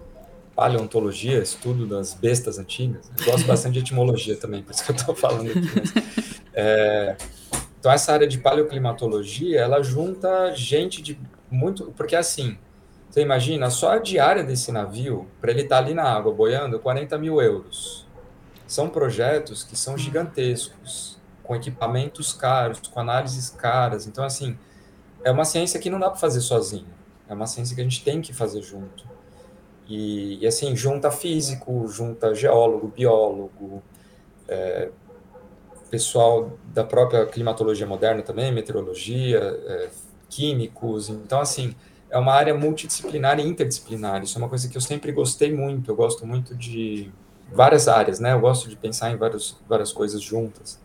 Paleontologia, 0.57 1.39
estudo 1.39 1.87
das 1.87 2.15
bestas 2.15 2.59
antigas. 2.59 3.09
Eu 3.19 3.33
gosto 3.33 3.47
bastante 3.47 3.75
de 3.75 3.81
etimologia 3.81 4.35
também, 4.37 4.63
por 4.63 4.73
isso 4.73 4.83
que 4.83 4.91
eu 4.91 4.97
estou 4.97 5.15
falando 5.15 5.51
aqui. 5.51 5.61
Mas, 5.61 6.43
é, 6.55 7.17
então, 7.79 7.93
essa 7.93 8.13
área 8.13 8.27
de 8.27 8.39
paleoclimatologia, 8.39 9.61
ela 9.61 9.83
junta 9.83 10.53
gente 10.55 11.03
de 11.03 11.21
muito... 11.51 11.93
Porque, 11.97 12.17
assim, 12.17 12.59
você 13.09 13.21
imagina, 13.21 13.71
só 13.71 13.93
a 13.93 13.99
diária 13.99 14.43
desse 14.43 14.73
navio, 14.73 15.29
para 15.41 15.51
ele 15.51 15.63
estar 15.63 15.77
tá 15.77 15.83
ali 15.83 15.95
na 15.95 16.05
água 16.05 16.33
boiando, 16.33 16.79
40 16.81 17.17
mil 17.19 17.41
euros. 17.41 18.07
São 18.67 18.89
projetos 18.89 19.63
que 19.63 19.77
são 19.77 19.97
gigantescos, 19.97 21.17
com 21.43 21.55
equipamentos 21.55 22.33
caros, 22.33 22.81
com 22.89 22.99
análises 22.99 23.51
caras. 23.51 24.07
Então, 24.07 24.25
assim, 24.25 24.59
é 25.23 25.31
uma 25.31 25.45
ciência 25.45 25.79
que 25.79 25.89
não 25.89 26.01
dá 26.01 26.11
para 26.11 26.19
fazer 26.19 26.41
sozinho. 26.41 26.89
É 27.29 27.35
uma 27.35 27.47
ciência 27.47 27.75
que 27.75 27.81
a 27.81 27.85
gente 27.85 28.03
tem 28.03 28.21
que 28.21 28.33
fazer 28.33 28.63
junto. 28.63 29.06
E, 29.89 30.39
e, 30.43 30.47
assim, 30.47 30.75
junta 30.75 31.11
físico, 31.11 31.87
junta 31.89 32.35
geólogo, 32.35 32.89
biólogo, 32.89 33.83
é, 34.49 34.91
pessoal 35.91 36.59
da 36.75 36.83
própria 36.83 37.25
climatologia 37.27 37.87
moderna 37.87 38.23
também, 38.23 38.53
meteorologia, 38.53 39.39
é, 39.39 39.89
químicos. 40.29 41.09
Então, 41.09 41.41
assim, 41.41 41.75
é 42.11 42.19
uma 42.19 42.33
área 42.33 42.55
multidisciplinar 42.55 43.39
e 43.39 43.47
interdisciplinar. 43.47 44.23
Isso 44.23 44.37
é 44.37 44.41
uma 44.43 44.49
coisa 44.49 44.69
que 44.69 44.77
eu 44.77 44.81
sempre 44.81 45.13
gostei 45.13 45.55
muito. 45.55 45.91
Eu 45.91 45.97
gosto 45.97 46.27
muito 46.27 46.55
de 46.55 47.13
várias 47.53 47.87
áreas, 47.87 48.19
né? 48.19 48.33
Eu 48.33 48.41
gosto 48.41 48.69
de 48.69 48.77
pensar 48.77 49.13
em 49.13 49.17
vários, 49.17 49.57
várias 49.69 49.93
coisas 49.93 50.21
juntas. 50.21 50.81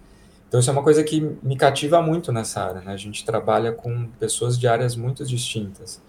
Então, 0.48 0.60
isso 0.60 0.70
é 0.70 0.74
uma 0.74 0.84
coisa 0.84 1.04
que 1.04 1.22
me 1.42 1.56
cativa 1.56 2.02
muito 2.02 2.32
nessa 2.32 2.62
área, 2.62 2.82
né? 2.82 2.94
A 2.94 2.98
gente 2.98 3.26
trabalha 3.26 3.72
com 3.72 4.08
pessoas 4.20 4.60
de 4.60 4.68
áreas 4.68 4.96
muito 4.96 5.26
distintas 5.26 6.02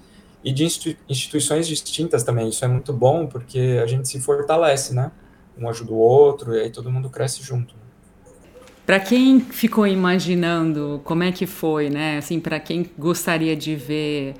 e 0.44 0.52
de 0.52 0.64
instituições 1.08 1.68
distintas 1.68 2.22
também. 2.22 2.48
Isso 2.48 2.64
é 2.64 2.68
muito 2.68 2.92
bom 2.92 3.26
porque 3.26 3.80
a 3.82 3.86
gente 3.86 4.08
se 4.08 4.20
fortalece, 4.20 4.94
né? 4.94 5.12
Um 5.56 5.68
ajuda 5.68 5.92
o 5.92 5.96
outro 5.96 6.54
e 6.54 6.60
aí 6.60 6.70
todo 6.70 6.90
mundo 6.90 7.08
cresce 7.08 7.42
junto. 7.42 7.74
Para 8.84 8.98
quem 8.98 9.40
ficou 9.40 9.86
imaginando 9.86 11.00
como 11.04 11.22
é 11.22 11.30
que 11.30 11.46
foi, 11.46 11.88
né? 11.88 12.18
Assim, 12.18 12.40
para 12.40 12.58
quem 12.58 12.90
gostaria 12.98 13.54
de 13.54 13.76
ver 13.76 14.34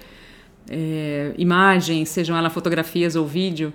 é, 0.69 1.33
imagens, 1.39 2.09
sejam 2.09 2.37
elas 2.37 2.53
fotografias 2.53 3.15
ou 3.15 3.25
vídeo, 3.25 3.73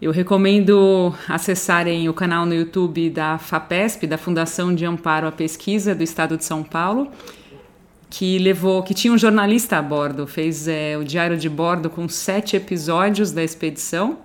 eu 0.00 0.10
recomendo 0.10 1.14
acessarem 1.28 2.08
o 2.08 2.14
canal 2.14 2.44
no 2.44 2.54
YouTube 2.54 3.08
da 3.10 3.38
FAPESP, 3.38 4.06
da 4.06 4.18
Fundação 4.18 4.74
de 4.74 4.84
Amparo 4.84 5.26
à 5.26 5.32
Pesquisa 5.32 5.94
do 5.94 6.02
Estado 6.02 6.36
de 6.36 6.44
São 6.44 6.62
Paulo 6.62 7.10
que 8.10 8.38
levou, 8.38 8.82
que 8.82 8.92
tinha 8.92 9.12
um 9.12 9.16
jornalista 9.16 9.78
a 9.78 9.82
bordo, 9.82 10.26
fez 10.26 10.66
é, 10.66 10.98
o 10.98 11.04
diário 11.04 11.38
de 11.38 11.48
bordo 11.48 11.88
com 11.88 12.08
sete 12.08 12.56
episódios 12.56 13.30
da 13.30 13.42
expedição. 13.42 14.18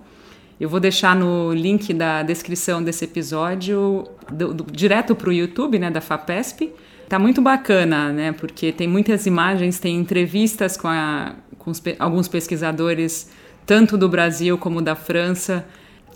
Eu 0.59 0.67
vou 0.67 0.79
deixar 0.79 1.15
no 1.15 1.53
link 1.53 1.93
da 1.93 2.23
descrição 2.23 2.81
desse 2.83 3.05
episódio 3.05 4.07
do, 4.31 4.53
do, 4.53 4.63
direto 4.71 5.13
para 5.13 5.29
o 5.29 5.33
YouTube, 5.33 5.77
né, 5.77 5.91
da 5.91 6.01
Fapesp. 6.01 6.73
Tá 7.07 7.19
muito 7.19 7.41
bacana, 7.41 8.11
né, 8.11 8.31
porque 8.31 8.71
tem 8.71 8.87
muitas 8.87 9.27
imagens, 9.27 9.77
tem 9.77 9.95
entrevistas 9.95 10.75
com, 10.75 10.87
a, 10.87 11.35
com 11.59 11.69
os, 11.69 11.81
alguns 11.99 12.27
pesquisadores, 12.27 13.29
tanto 13.67 13.95
do 13.97 14.09
Brasil 14.09 14.57
como 14.57 14.81
da 14.81 14.95
França. 14.95 15.63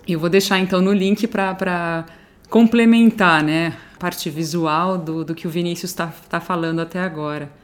Eu 0.08 0.20
vou 0.20 0.30
deixar 0.30 0.58
então 0.58 0.82
no 0.82 0.92
link 0.92 1.28
para 1.28 2.06
complementar, 2.50 3.44
né, 3.44 3.78
a 3.94 4.00
parte 4.00 4.28
visual 4.32 4.98
do, 4.98 5.24
do 5.24 5.36
que 5.36 5.46
o 5.46 5.52
Vinícius 5.52 5.92
está 5.92 6.08
tá 6.28 6.40
falando 6.40 6.80
até 6.80 7.00
agora. 7.00 7.59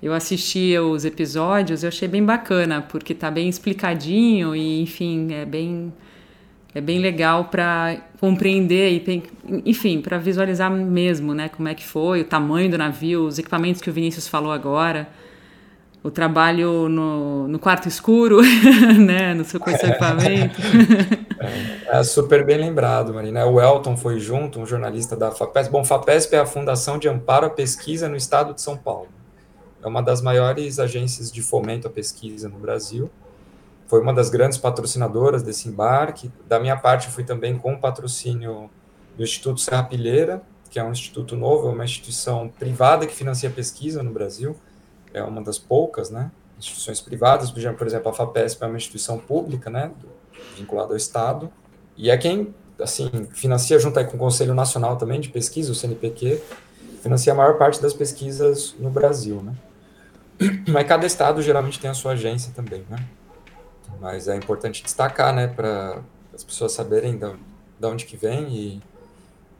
Eu 0.00 0.14
assisti 0.14 0.78
os 0.78 1.04
episódios, 1.04 1.82
eu 1.82 1.88
achei 1.88 2.06
bem 2.06 2.24
bacana, 2.24 2.80
porque 2.82 3.14
tá 3.14 3.30
bem 3.30 3.48
explicadinho 3.48 4.54
e, 4.54 4.80
enfim, 4.80 5.32
é 5.32 5.44
bem 5.44 5.92
é 6.74 6.80
bem 6.80 7.00
legal 7.00 7.46
para 7.46 7.96
compreender 8.20 8.92
e 8.92 9.22
enfim, 9.64 10.00
para 10.00 10.18
visualizar 10.18 10.70
mesmo, 10.70 11.34
né, 11.34 11.48
como 11.48 11.66
é 11.66 11.74
que 11.74 11.84
foi, 11.84 12.20
o 12.20 12.24
tamanho 12.24 12.70
do 12.70 12.78
navio, 12.78 13.26
os 13.26 13.38
equipamentos 13.38 13.80
que 13.80 13.88
o 13.88 13.92
Vinícius 13.92 14.28
falou 14.28 14.52
agora, 14.52 15.08
o 16.04 16.10
trabalho 16.10 16.88
no, 16.88 17.48
no 17.48 17.58
quarto 17.58 17.88
escuro, 17.88 18.40
né, 19.00 19.34
no 19.34 19.44
seu, 19.44 19.60
equipamento. 19.60 20.60
É, 21.40 21.98
é, 21.98 22.04
super 22.04 22.44
bem 22.44 22.58
lembrado, 22.58 23.12
Marina. 23.12 23.44
O 23.46 23.60
Elton 23.60 23.96
foi 23.96 24.20
junto, 24.20 24.60
um 24.60 24.66
jornalista 24.66 25.16
da 25.16 25.32
FAPESP. 25.32 25.72
Bom, 25.72 25.84
FAPESP 25.84 26.36
é 26.36 26.38
a 26.38 26.46
Fundação 26.46 26.98
de 26.98 27.08
Amparo 27.08 27.46
à 27.46 27.50
Pesquisa 27.50 28.08
no 28.08 28.14
Estado 28.14 28.54
de 28.54 28.62
São 28.62 28.76
Paulo 28.76 29.17
é 29.88 29.90
uma 29.90 30.02
das 30.02 30.20
maiores 30.20 30.78
agências 30.78 31.32
de 31.32 31.42
fomento 31.42 31.88
à 31.88 31.90
pesquisa 31.90 32.48
no 32.48 32.58
Brasil. 32.58 33.10
Foi 33.86 34.02
uma 34.02 34.12
das 34.12 34.28
grandes 34.28 34.58
patrocinadoras 34.58 35.42
desse 35.42 35.66
embarque. 35.66 36.30
Da 36.46 36.60
minha 36.60 36.76
parte, 36.76 37.08
fui 37.08 37.24
também 37.24 37.56
com 37.56 37.72
o 37.72 37.80
patrocínio 37.80 38.70
do 39.16 39.22
Instituto 39.22 39.60
Serra 39.60 39.82
Pilheira, 39.84 40.42
que 40.70 40.78
é 40.78 40.84
um 40.84 40.92
instituto 40.92 41.34
novo, 41.34 41.68
é 41.68 41.72
uma 41.72 41.84
instituição 41.84 42.50
privada 42.50 43.06
que 43.06 43.14
financia 43.14 43.48
pesquisa 43.48 44.02
no 44.02 44.12
Brasil. 44.12 44.54
É 45.14 45.22
uma 45.22 45.42
das 45.42 45.58
poucas, 45.58 46.10
né? 46.10 46.30
Instituições 46.58 47.00
privadas, 47.00 47.50
por 47.50 47.86
exemplo, 47.86 48.10
a 48.10 48.12
FAPESP 48.12 48.62
é 48.62 48.66
uma 48.66 48.76
instituição 48.76 49.18
pública, 49.18 49.70
né? 49.70 49.90
Vinculada 50.54 50.92
ao 50.92 50.96
Estado. 50.98 51.50
E 51.96 52.10
é 52.10 52.16
quem, 52.18 52.54
assim, 52.78 53.10
financia 53.32 53.78
junto 53.78 54.04
com 54.04 54.16
o 54.16 54.18
Conselho 54.18 54.52
Nacional 54.52 54.96
também 54.98 55.18
de 55.18 55.30
Pesquisa, 55.30 55.72
o 55.72 55.74
CNPq, 55.74 56.42
financia 57.02 57.32
a 57.32 57.36
maior 57.36 57.56
parte 57.56 57.80
das 57.80 57.94
pesquisas 57.94 58.74
no 58.78 58.90
Brasil, 58.90 59.40
né? 59.42 59.54
Mas 60.68 60.86
cada 60.86 61.06
estado 61.06 61.42
geralmente 61.42 61.80
tem 61.80 61.90
a 61.90 61.94
sua 61.94 62.12
agência 62.12 62.52
também, 62.54 62.84
né? 62.88 63.04
Mas 64.00 64.28
é 64.28 64.36
importante 64.36 64.82
destacar, 64.82 65.34
né, 65.34 65.48
para 65.48 66.00
as 66.32 66.44
pessoas 66.44 66.72
saberem 66.72 67.18
de, 67.18 67.32
de 67.78 67.86
onde 67.86 68.04
que 68.04 68.16
vem 68.16 68.48
e 68.48 68.82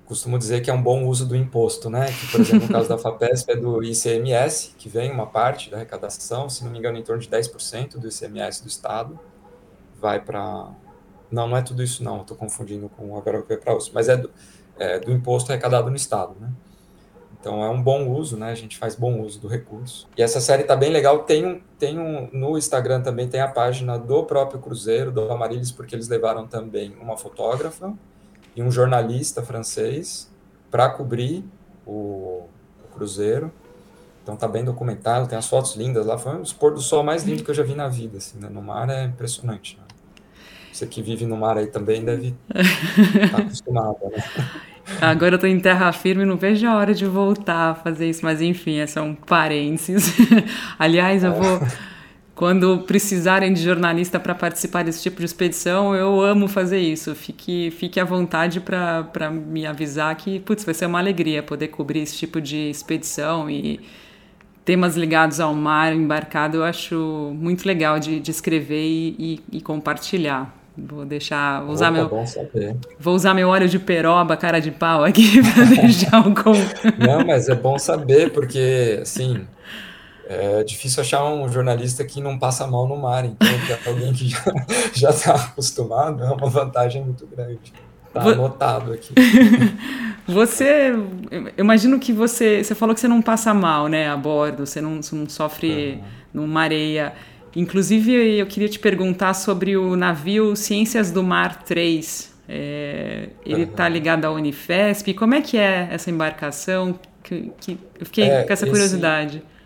costumo 0.07 0.39
dizer 0.39 0.63
que 0.63 0.71
é 0.71 0.73
um 0.73 0.81
bom 0.81 1.05
uso 1.05 1.27
do 1.27 1.37
imposto, 1.37 1.91
né? 1.91 2.07
Que, 2.07 2.27
por 2.29 2.41
exemplo, 2.41 2.67
no 2.67 2.73
caso 2.73 2.89
da 2.89 2.97
FAPESP 2.99 3.53
é 3.53 3.57
do 3.57 3.83
ICMS, 3.83 4.75
que 4.79 4.89
vem 4.89 5.11
uma 5.11 5.27
parte 5.27 5.71
da 5.71 5.77
arrecadação, 5.77 6.49
se 6.49 6.65
não 6.65 6.71
me 6.71 6.79
engano, 6.79 6.97
em 6.97 7.03
torno 7.03 7.21
de 7.21 7.29
10% 7.29 7.99
do 7.99 8.09
ICMS 8.09 8.63
do 8.63 8.69
Estado, 8.69 9.19
vai 10.01 10.21
para. 10.21 10.71
Não, 11.31 11.47
não 11.47 11.57
é 11.57 11.63
tudo 11.63 11.83
isso, 11.83 12.03
não, 12.03 12.23
estou 12.23 12.35
confundindo 12.35 12.89
com 12.89 13.17
agora 13.19 13.41
o 13.41 13.43
que 13.43 13.55
para 13.59 13.77
uso, 13.77 13.91
mas 13.93 14.09
é 14.09 14.17
do, 14.17 14.31
é 14.79 14.99
do 14.99 15.13
imposto 15.13 15.53
arrecadado 15.53 15.91
no 15.91 15.97
Estado, 15.97 16.35
né? 16.41 16.51
Então 17.41 17.65
é 17.65 17.71
um 17.71 17.81
bom 17.81 18.09
uso, 18.09 18.37
né? 18.37 18.51
A 18.51 18.55
gente 18.55 18.77
faz 18.77 18.95
bom 18.95 19.21
uso 19.21 19.41
do 19.41 19.49
recurso. 19.49 20.09
E 20.17 20.23
essa 20.23 20.41
série 20.41 20.65
tá 20.65 20.75
bem 20.75 20.91
legal. 20.91 21.21
Tem 21.21 21.47
um, 21.47 21.61
tem 21.79 21.99
um 21.99 22.29
no 22.33 22.59
Instagram 22.59 23.01
também 23.01 23.29
tem 23.29 23.41
a 23.41 23.49
página 23.49 23.99
do 23.99 24.25
próprio 24.25 24.61
Cruzeiro, 24.61 25.13
do 25.13 25.31
Amarilhos, 25.31 25.71
porque 25.71 25.95
eles 25.95 26.09
levaram 26.09 26.47
também 26.47 26.95
uma 27.01 27.17
fotógrafa 27.17 27.95
e 28.57 28.63
um 28.63 28.71
jornalista 28.71 29.43
francês 29.43 30.29
para 30.71 30.91
cobrir 30.91 31.45
o, 31.87 32.49
o, 32.85 32.89
Cruzeiro. 32.93 33.53
Então 34.23 34.37
tá 34.37 34.49
bem 34.49 34.65
documentado, 34.65 35.29
tem 35.29 35.39
as 35.39 35.47
fotos 35.47 35.77
lindas 35.77 36.05
lá. 36.05 36.19
Foi 36.19 36.35
um 36.35 36.43
dos 36.43 36.53
pôr 36.53 36.75
do 36.75 36.81
sol 36.81 37.05
mais 37.05 37.23
lindo 37.23 37.45
que 37.45 37.51
eu 37.51 37.55
já 37.55 37.63
vi 37.63 37.75
na 37.75 37.89
vida, 37.89 38.19
assim, 38.19 38.39
né? 38.39 38.49
No 38.51 38.61
mar 38.61 38.91
é 38.91 39.05
impressionante. 39.05 39.79
Né? 39.79 39.85
Você 40.73 40.87
que 40.87 41.01
vive 41.01 41.25
no 41.25 41.37
mar 41.37 41.57
aí 41.57 41.69
também 41.69 42.05
deve 42.05 42.37
estar 42.55 43.31
tá 43.31 43.39
acostumado, 43.39 43.99
né? 44.11 44.23
Agora 45.01 45.35
eu 45.35 45.39
tô 45.39 45.47
em 45.47 45.61
terra 45.61 45.93
firme 45.93 46.25
não 46.25 46.37
vejo 46.37 46.67
a 46.67 46.77
hora 46.77 46.95
de 46.95 47.05
voltar 47.05 47.71
a 47.71 47.75
fazer 47.75 48.09
isso, 48.09 48.25
mas 48.25 48.41
enfim, 48.41 48.79
é 48.79 49.01
um 49.01 49.15
parênteses. 49.15 50.15
Aliás, 50.79 51.23
eu 51.23 51.35
vou 51.35 51.61
quando 52.39 52.79
precisarem 52.79 53.53
de 53.53 53.61
jornalista 53.61 54.21
para 54.21 54.33
participar 54.33 54.85
desse 54.85 55.03
tipo 55.03 55.19
de 55.19 55.25
expedição, 55.25 55.93
eu 55.93 56.21
amo 56.21 56.47
fazer 56.47 56.79
isso. 56.79 57.13
Fique, 57.17 57.73
fique 57.73 57.99
à 57.99 58.05
vontade 58.05 58.61
para 58.61 59.29
me 59.29 59.67
avisar 59.67 60.15
que, 60.15 60.39
putz, 60.39 60.63
vai 60.65 60.73
ser 60.73 60.87
uma 60.87 61.01
alegria 61.01 61.43
poder 61.43 61.67
cobrir 61.67 61.99
esse 61.99 62.17
tipo 62.17 62.41
de 62.41 62.71
expedição 62.71 63.51
e 63.51 63.81
temas 64.65 64.97
ligados 64.97 65.41
ao 65.41 65.53
mar 65.53 65.93
embarcado. 65.93 66.59
Eu 66.59 66.63
acho 66.65 67.33
muito 67.35 67.67
legal 67.67 67.99
de, 67.99 68.21
de 68.21 68.31
escrever 68.31 68.87
e, 68.87 69.41
e, 69.51 69.57
e 69.59 69.61
compartilhar. 69.61 70.58
Vou 70.87 71.05
deixar. 71.05 71.63
Vou 71.63 71.73
usar, 71.73 71.91
Opa, 71.91 72.17
meu, 72.17 72.79
vou 72.99 73.15
usar 73.15 73.35
meu 73.35 73.49
óleo 73.49 73.69
de 73.69 73.79
peroba, 73.79 74.37
cara 74.37 74.61
de 74.61 74.71
pau 74.71 75.05
aqui 75.05 75.41
para 75.53 75.65
deixar 75.65 76.27
um. 76.27 76.35
Não, 76.99 77.27
mas 77.27 77.49
é 77.49 77.55
bom 77.55 77.79
saber, 77.79 78.33
porque, 78.33 78.99
assim, 79.03 79.47
é 80.29 80.63
difícil 80.63 81.01
achar 81.01 81.25
um 81.25 81.49
jornalista 81.49 82.05
que 82.05 82.21
não 82.21 82.39
passa 82.39 82.67
mal 82.67 82.87
no 82.87 82.97
mar, 82.97 83.25
então 83.25 83.49
alguém 83.87 84.13
que 84.13 84.29
já 84.95 85.09
está 85.11 85.35
acostumado 85.35 86.23
é 86.23 86.31
uma 86.31 86.49
vantagem 86.49 87.03
muito 87.03 87.27
grande. 87.27 87.73
Está 88.07 88.23
anotado 88.23 88.93
aqui. 88.93 89.15
Você, 90.27 90.93
eu 91.31 91.53
imagino 91.65 91.99
que 91.99 92.13
você, 92.13 92.63
você 92.63 92.75
falou 92.75 92.95
que 92.95 93.01
você 93.01 93.09
não 93.09 93.23
passa 93.23 93.55
mal, 93.55 93.89
né, 93.89 94.11
a 94.11 94.17
bordo, 94.17 94.67
você 94.67 94.81
não, 94.81 95.03
você 95.03 95.15
não 95.15 95.29
sofre 95.29 95.93
uhum. 96.35 96.43
numa 96.43 96.61
areia. 96.63 97.15
Inclusive, 97.59 98.39
eu 98.39 98.47
queria 98.47 98.69
te 98.69 98.79
perguntar 98.79 99.35
sobre 99.35 99.77
o 99.77 99.97
navio 99.97 100.55
Ciências 100.55 101.11
do 101.11 101.23
Mar 101.23 101.65
3. 101.65 102.33
É, 102.49 103.29
ele 103.45 103.65
está 103.65 103.85
uhum. 103.85 103.93
ligado 103.93 104.25
à 104.25 104.31
Unifesp. 104.31 105.13
Como 105.15 105.35
é 105.35 105.43
que 105.43 105.57
é 105.57 105.89
essa 105.91 106.11
embarcação? 106.11 106.99
Que, 107.23 107.53
que 107.61 107.79
eu 107.99 108.07
fiquei 108.07 108.25
é, 108.25 108.45
com 108.45 108.53
essa 108.53 108.67
curiosidade. 108.67 109.39
Esse 109.39 109.59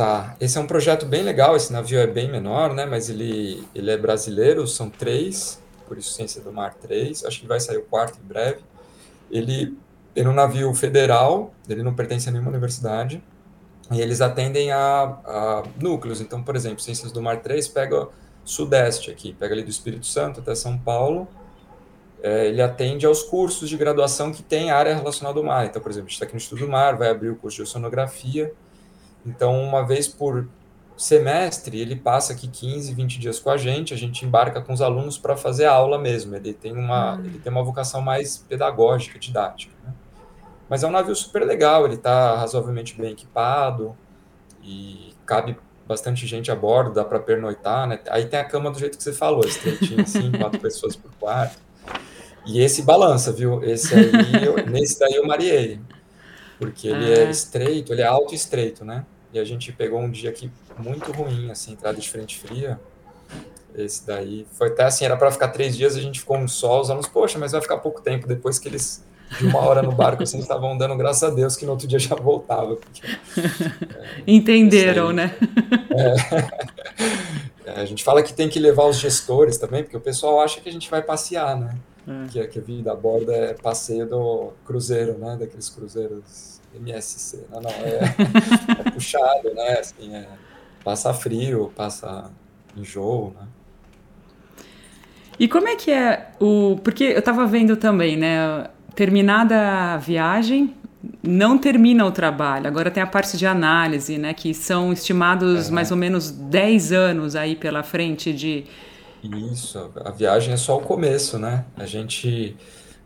Tá, 0.00 0.34
esse 0.40 0.56
é 0.56 0.60
um 0.62 0.66
projeto 0.66 1.04
bem 1.04 1.22
legal, 1.22 1.54
esse 1.54 1.70
navio 1.70 1.98
é 1.98 2.06
bem 2.06 2.26
menor, 2.26 2.72
né, 2.72 2.86
mas 2.86 3.10
ele, 3.10 3.62
ele 3.74 3.90
é 3.90 3.98
brasileiro, 3.98 4.66
são 4.66 4.88
três, 4.88 5.62
por 5.86 5.98
isso 5.98 6.14
Ciência 6.14 6.40
do 6.40 6.50
Mar 6.50 6.72
3, 6.72 7.22
acho 7.26 7.40
que 7.40 7.46
vai 7.46 7.60
sair 7.60 7.76
o 7.76 7.82
quarto 7.82 8.18
em 8.18 8.26
breve. 8.26 8.60
Ele, 9.30 9.76
ele 10.16 10.26
é 10.26 10.30
um 10.30 10.32
navio 10.32 10.72
federal, 10.72 11.52
ele 11.68 11.82
não 11.82 11.92
pertence 11.92 12.26
a 12.30 12.32
nenhuma 12.32 12.48
universidade, 12.48 13.22
e 13.90 14.00
eles 14.00 14.20
atendem 14.20 14.70
a, 14.70 15.18
a 15.24 15.62
núcleos, 15.80 16.20
então, 16.20 16.42
por 16.42 16.54
exemplo, 16.54 16.80
Ciências 16.80 17.10
do 17.10 17.20
Mar 17.20 17.40
3 17.40 17.68
pega 17.68 18.08
sudeste 18.44 19.10
aqui, 19.10 19.32
pega 19.32 19.54
ali 19.54 19.62
do 19.62 19.70
Espírito 19.70 20.06
Santo 20.06 20.40
até 20.40 20.54
São 20.54 20.78
Paulo, 20.78 21.26
é, 22.22 22.48
ele 22.48 22.60
atende 22.60 23.06
aos 23.06 23.22
cursos 23.22 23.68
de 23.68 23.76
graduação 23.76 24.32
que 24.32 24.42
tem 24.42 24.70
área 24.70 24.94
relacionada 24.94 25.38
ao 25.38 25.44
mar, 25.44 25.66
então, 25.66 25.80
por 25.80 25.90
exemplo, 25.90 26.06
a 26.06 26.10
gente 26.10 26.16
está 26.16 26.24
aqui 26.24 26.34
no 26.34 26.40
Estudo 26.40 26.66
do 26.66 26.68
Mar, 26.68 26.96
vai 26.96 27.08
abrir 27.08 27.30
o 27.30 27.36
curso 27.36 27.56
de 27.56 27.62
oceanografia, 27.62 28.52
então, 29.24 29.62
uma 29.62 29.86
vez 29.86 30.08
por 30.08 30.48
semestre, 30.96 31.80
ele 31.80 31.96
passa 31.96 32.34
aqui 32.34 32.46
15, 32.46 32.92
20 32.92 33.18
dias 33.18 33.40
com 33.40 33.50
a 33.50 33.56
gente, 33.56 33.94
a 33.94 33.96
gente 33.96 34.24
embarca 34.24 34.60
com 34.60 34.72
os 34.72 34.82
alunos 34.82 35.16
para 35.16 35.34
fazer 35.36 35.64
a 35.64 35.72
aula 35.72 35.98
mesmo. 35.98 36.36
Ele 36.36 36.52
tem 36.52 36.72
uma, 36.72 37.16
hum. 37.16 37.24
ele 37.24 37.38
tem 37.38 37.50
uma 37.50 37.64
vocação 37.64 38.02
mais 38.02 38.36
pedagógica, 38.36 39.18
didática. 39.18 39.74
Né? 39.82 39.94
Mas 40.70 40.82
é 40.82 40.86
um 40.86 40.90
navio 40.90 41.14
super 41.14 41.44
legal, 41.44 41.84
ele 41.84 41.96
está 41.96 42.36
razoavelmente 42.36 42.94
bem 42.96 43.12
equipado 43.12 43.94
e 44.62 45.12
cabe 45.26 45.58
bastante 45.86 46.26
gente 46.26 46.50
a 46.50 46.54
bordo, 46.54 46.94
dá 46.94 47.04
para 47.04 47.18
pernoitar, 47.20 47.86
né? 47.86 48.00
Aí 48.08 48.24
tem 48.24 48.40
a 48.40 48.44
cama 48.44 48.70
do 48.70 48.78
jeito 48.78 48.96
que 48.96 49.04
você 49.04 49.12
falou, 49.12 49.44
estreitinho 49.44 50.00
assim, 50.00 50.30
quatro 50.38 50.60
pessoas 50.60 50.96
por 50.96 51.10
quarto. 51.16 51.58
E 52.46 52.62
esse 52.62 52.82
balança, 52.82 53.32
viu? 53.32 53.62
Esse 53.62 53.94
aí, 53.94 54.10
eu, 54.46 54.56
nesse 54.70 54.98
daí 54.98 55.16
eu 55.16 55.26
mariei 55.26 55.78
porque 56.60 56.88
ele 56.88 57.10
é 57.10 57.24
ah. 57.24 57.28
é 57.28 57.30
estreito, 57.30 57.90
ele 57.90 58.02
é 58.02 58.06
alto 58.06 58.34
e 58.34 58.36
estreito, 58.36 58.84
né? 58.84 59.06
E 59.32 59.38
a 59.38 59.44
gente 59.44 59.72
pegou 59.72 59.98
um 59.98 60.10
dia 60.10 60.28
aqui 60.28 60.52
muito 60.76 61.10
ruim, 61.10 61.50
assim, 61.50 61.72
entrada 61.72 61.98
de 61.98 62.08
frente 62.08 62.38
fria. 62.38 62.78
Esse 63.74 64.06
daí 64.06 64.46
foi 64.52 64.68
até 64.68 64.84
assim, 64.84 65.06
era 65.06 65.16
para 65.16 65.30
ficar 65.30 65.48
três 65.48 65.74
dias, 65.74 65.96
a 65.96 66.00
gente 66.00 66.20
ficou 66.20 66.38
no 66.38 66.48
sol, 66.48 66.82
os 66.82 66.90
alunos, 66.90 67.08
poxa, 67.08 67.38
mas 67.38 67.52
vai 67.52 67.62
ficar 67.62 67.78
pouco 67.78 68.02
tempo 68.02 68.28
depois 68.28 68.58
que 68.58 68.68
eles 68.68 69.02
de 69.38 69.46
uma 69.46 69.60
hora 69.60 69.82
no 69.82 69.92
barco, 69.92 70.22
assim, 70.22 70.38
estavam 70.38 70.76
dando 70.76 70.96
graças 70.96 71.22
a 71.22 71.32
Deus 71.32 71.56
que 71.56 71.64
no 71.64 71.72
outro 71.72 71.86
dia 71.86 71.98
já 71.98 72.14
voltava. 72.14 72.76
Porque, 72.76 73.02
é, 73.06 74.22
Entenderam, 74.26 75.12
né? 75.12 75.34
É, 77.66 77.72
é, 77.72 77.80
a 77.80 77.84
gente 77.84 78.02
fala 78.02 78.22
que 78.22 78.32
tem 78.32 78.48
que 78.48 78.58
levar 78.58 78.84
os 78.84 78.96
gestores 78.98 79.58
também, 79.58 79.82
porque 79.82 79.96
o 79.96 80.00
pessoal 80.00 80.40
acha 80.40 80.60
que 80.60 80.68
a 80.68 80.72
gente 80.72 80.88
vai 80.88 81.02
passear, 81.02 81.58
né? 81.58 81.76
É. 82.06 82.28
Que, 82.28 82.46
que 82.46 82.58
a 82.58 82.62
vida 82.62 82.92
a 82.92 82.94
bordo 82.94 83.30
é 83.32 83.54
passeio 83.54 84.08
do 84.08 84.52
cruzeiro, 84.64 85.18
né? 85.18 85.36
Daqueles 85.38 85.68
cruzeiros 85.68 86.60
MSC. 86.74 87.44
Não, 87.50 87.60
não, 87.60 87.70
é, 87.70 88.00
é 88.86 88.90
puxado, 88.90 89.52
né? 89.54 89.78
Assim, 89.78 90.14
é, 90.14 90.26
passa 90.82 91.12
frio, 91.12 91.72
passa 91.76 92.30
enjoo, 92.76 93.34
né? 93.38 93.46
E 95.38 95.48
como 95.48 95.68
é 95.68 95.74
que 95.74 95.90
é 95.90 96.32
o. 96.38 96.78
Porque 96.84 97.04
eu 97.04 97.18
estava 97.18 97.46
vendo 97.46 97.74
também, 97.74 98.14
né? 98.16 98.68
Terminada 98.94 99.94
a 99.94 99.96
viagem, 99.96 100.74
não 101.22 101.56
termina 101.56 102.04
o 102.04 102.12
trabalho. 102.12 102.66
Agora 102.66 102.90
tem 102.90 103.02
a 103.02 103.06
parte 103.06 103.36
de 103.36 103.46
análise, 103.46 104.18
né? 104.18 104.34
Que 104.34 104.52
são 104.52 104.92
estimados 104.92 105.68
é. 105.68 105.72
mais 105.72 105.90
ou 105.90 105.96
menos 105.96 106.30
10 106.30 106.92
anos 106.92 107.36
aí 107.36 107.56
pela 107.56 107.82
frente 107.82 108.32
de 108.32 108.64
isso, 109.22 109.90
a 110.02 110.10
viagem 110.10 110.54
é 110.54 110.56
só 110.56 110.78
o 110.78 110.80
começo, 110.80 111.38
né? 111.38 111.66
A 111.76 111.84
gente, 111.84 112.56